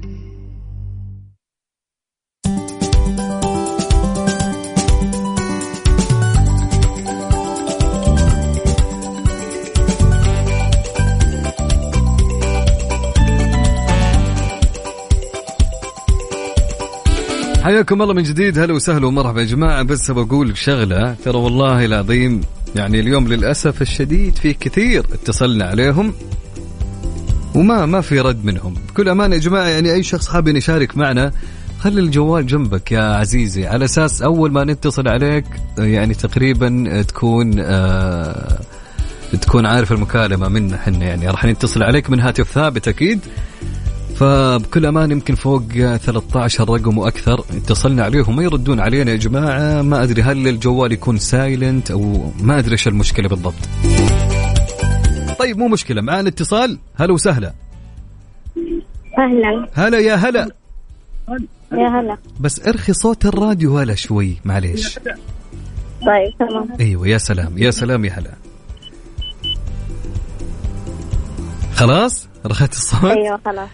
[17.66, 18.58] حياكم الله من جديد.
[18.58, 19.82] هلا وسهلا ومرحبا يا جماعة.
[19.82, 21.16] بس بقول شغلة.
[21.24, 22.40] ترى والله العظيم
[22.76, 26.14] يعني اليوم للأسف الشديد في كثير اتصلنا عليهم
[27.54, 28.74] وما ما في رد منهم.
[28.88, 31.32] بكل أمانة يا جماعة يعني أي شخص حاب إنه يشارك معنا
[31.80, 33.66] خلي الجوال جنبك يا عزيزي.
[33.66, 35.44] على أساس أول ما نتصل عليك
[35.78, 38.60] يعني تقريبا تكون آه
[39.40, 43.20] تكون عارف المكالمة منا حنا يعني راح نتصل عليك من هاتف ثابت أكيد.
[44.16, 45.62] فبكل أمان يمكن فوق
[45.96, 47.44] 13 رقم وأكثر.
[47.50, 49.82] اتصلنا عليهم ما يردون علينا يا جماعة.
[49.82, 53.54] ما أدري هل الجوال يكون سايلنت أو ما أدري إيش المشكلة بالضبط.
[55.38, 56.02] طيب مو مشكلة.
[56.02, 56.78] معانا اتصال.
[56.94, 57.52] هلا وسهلا.
[59.18, 59.68] أهلا.
[59.74, 60.48] هلا يا هلا.
[61.72, 62.16] يا هلا.
[62.40, 64.98] بس ارخي صوت الراديو هلا شوي معليش.
[66.06, 66.68] طيب تمام.
[66.80, 67.58] أيوه يا سلام.
[67.58, 68.30] يا سلام يا هلا.
[71.74, 73.68] خلاص؟ رخيت الصوت؟ أيوة خلاص.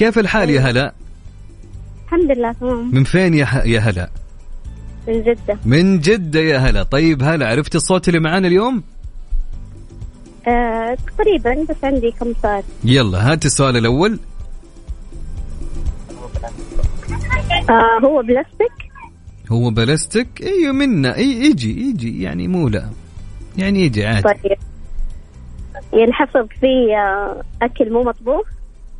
[0.00, 0.94] كيف الحال يا هلا؟
[2.04, 2.90] الحمد لله تمام.
[2.94, 3.56] من فين يا ح...
[3.66, 4.10] يا هلا؟
[5.08, 5.58] من جدة.
[5.64, 6.82] من جدة يا هلا.
[6.82, 8.82] طيب هلا عرفت الصوت اللي معانا اليوم؟
[10.48, 12.62] آه تقريبا بس عندي كم سؤال.
[12.84, 14.18] يلا هات السؤال الأول.
[17.70, 18.72] آه هو بلاستيك؟
[19.52, 21.16] هو بلاستيك؟ إيوه منا.
[21.16, 22.90] اي يجي يجي يعني مو لا.
[23.56, 24.22] يعني يجي عادي.
[24.22, 24.58] طيب.
[25.92, 28.46] ينحفظ فيه آه أكل مو مطبوخ؟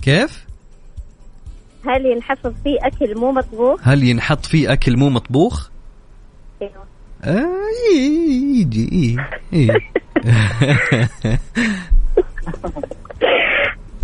[0.02, 0.49] كيف؟
[1.86, 5.68] هل ينحفظ فيه أكل مو مطبوخ؟ هل ينحط فيه أكل مو مطبوخ؟
[6.62, 6.84] أيوة.
[7.24, 7.46] آه
[8.60, 9.16] يجي
[9.52, 9.68] إي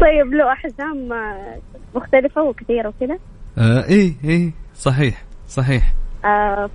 [0.01, 1.59] طيب له أحجام آه،
[1.95, 3.19] مختلفة وكثيرة وكذا؟
[3.59, 5.93] آه إي إي صحيح صحيح.
[6.25, 6.71] آه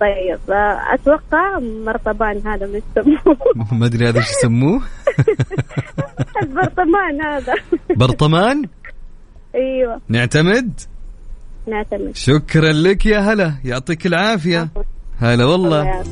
[0.00, 3.36] طيب آه أتوقع مرطبان هذا من يسموه.
[3.80, 4.82] ما أدري هذا إيش يسموه.
[6.42, 7.54] البرطمان هذا.
[7.96, 8.62] برطمان؟
[9.58, 10.00] أيوه.
[10.08, 10.80] نعتمد؟
[11.66, 12.16] نعتمد.
[12.16, 13.54] شكرا لك يا هلا.
[13.64, 14.68] يعطيك العافية.
[15.18, 16.04] هلا والله.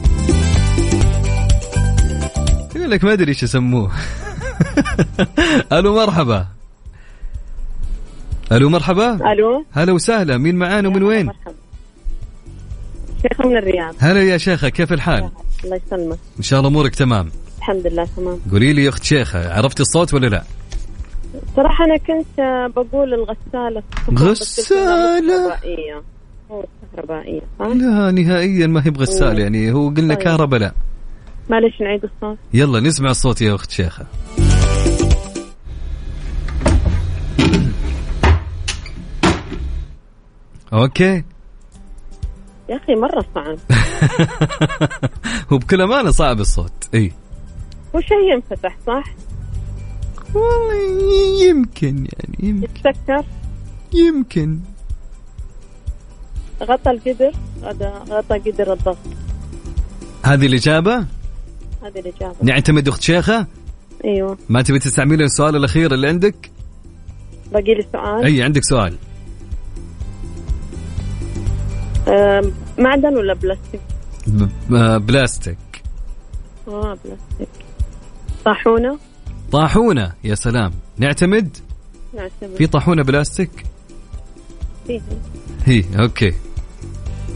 [2.77, 3.93] يقول لك ما أدري إيش يسموه.
[5.73, 6.47] ألو مرحبا.
[8.53, 9.33] ألو مرحبا.
[9.33, 9.65] ألو.
[9.73, 10.39] هلا وسهلا.
[10.39, 11.31] مين معانا ومن وين؟
[13.23, 13.95] شيخ من الرياض.
[13.99, 15.31] هلا يا شيخة كيف الحال؟
[15.65, 16.19] الله يسلمك.
[16.39, 17.31] إن شاء الله أمورك تمام.
[17.59, 18.41] الحمد لله تمام.
[18.53, 20.43] قولي لي يا أخت شيخة عرفتي الصوت ولا لا؟
[21.57, 26.03] صراحة أنا كنت آه، بقول الغسالة غسالة؟ كهربائية.
[26.51, 26.65] هو
[26.97, 29.73] كهربائية صح؟ لا نهائيا ما هي بغسالة يعني.
[29.73, 30.25] هو قلنا طيب.
[30.25, 30.73] كهرباء لا.
[31.51, 32.39] معلش نعيد الصوت.
[32.55, 34.07] يلا نسمع الصوت يا أخت شيخة.
[40.73, 41.25] أوكي.
[42.69, 43.59] يا أخي مرة صعب.
[45.53, 46.89] هو بكل أمانة صعب الصوت.
[46.95, 47.13] إي.
[47.97, 49.05] هو شيء ينفتح صح؟
[50.35, 52.65] والله يمكن يعني يمكن.
[52.65, 53.25] يتسكر.
[53.95, 54.59] يمكن.
[56.63, 57.33] غطى القدر
[58.11, 58.97] غطى قدر الضغط.
[60.25, 62.35] هذه الإجابة؟ هذه الإجابة.
[62.43, 63.47] نعتمد أخت شيخة؟
[64.05, 64.39] أيوه.
[64.49, 66.51] ما تبي تستعملي السؤال الأخير اللي عندك؟
[67.53, 68.97] باقي لي سؤال؟ أي عندك سؤال.
[72.79, 73.81] معدن ولا بلاستيك؟
[74.73, 75.59] آه، بلاستيك.
[76.69, 77.65] آه بلاستيك.
[78.45, 78.99] طاحونة؟
[79.53, 80.73] طاحونة يا سلام.
[80.99, 81.57] نعتمد؟
[82.15, 82.57] نعتمد.
[82.59, 83.51] في طاحونة بلاستيك؟
[84.87, 85.01] فيه
[85.65, 86.33] هي okay.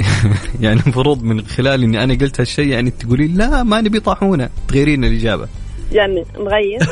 [0.60, 4.50] يعني المفروض من خلال إني أنا قلت هالشيء يعني تقولي لا ما نبي طاحونة.
[4.68, 5.48] تغيرين الإجابة.
[5.92, 6.80] يعني نغير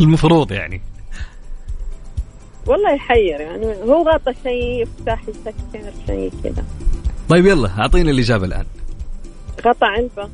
[0.00, 0.80] المفروض يعني.
[2.66, 6.64] والله يحير يعني هو غطى شيء يفتح يسكر شيء كذا.
[7.28, 8.64] طيب يلا أعطينا الإجابة الآن.
[9.66, 10.28] غطى علبة.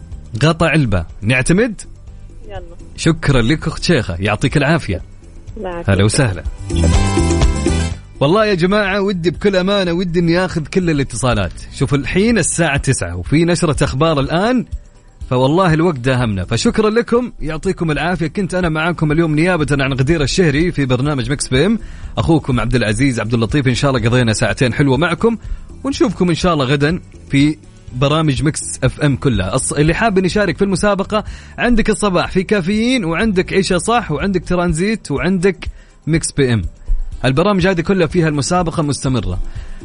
[0.45, 1.07] غطى علبة.
[1.23, 1.81] نعتمد؟
[2.49, 2.77] يلا.
[2.97, 4.17] شكرا لك أخت شيخة.
[4.21, 5.03] يعطيك العافية.
[5.89, 6.43] هلا وسهلا.
[8.21, 11.53] والله يا جماعة ودي بكل أمانة ودي إني آخذ كل الاتصالات.
[11.75, 14.65] شوف الحين الساعة تسعة وفي نشرة أخبار الآن
[15.31, 16.45] فوالله الوقت داهمنا.
[16.45, 18.27] فشكرا لكم يعطيكم العافية.
[18.27, 21.79] كنت أنا معاكم اليوم نيابة عن غدير الشهري في برنامج مكس بيم
[22.19, 25.39] أخوكم عبد العزيز عبد اللطيف إن شاء الله قضينا ساعتين حلوة معكم
[25.85, 27.57] ونشوفكم إن شاء الله غدا في
[27.97, 29.57] برامج Mix FM كلها.
[29.79, 31.25] اللي حاب يشارك في المسابقة
[31.59, 35.69] عندك الصباح في كافيين وعندك عيشة صح وعندك ترانزيت وعندك
[36.07, 36.63] Mix PM.
[37.25, 39.39] البرامج هذه كلها فيها المسابقة مستمرة.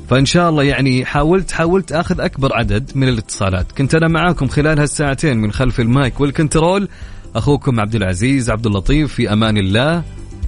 [0.10, 3.72] فإن شاء الله يعني حاولت حاولت أخذ أكبر عدد من الاتصالات.
[3.72, 6.88] كنت أنا معاكم خلال هالساعتين من خلف ال mic وال control.
[7.36, 10.04] أخوكم عبد العزيز عبد اللطيف في أمان الله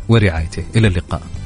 [0.09, 0.63] ورعايته.
[0.75, 1.42] إلى اللقاء.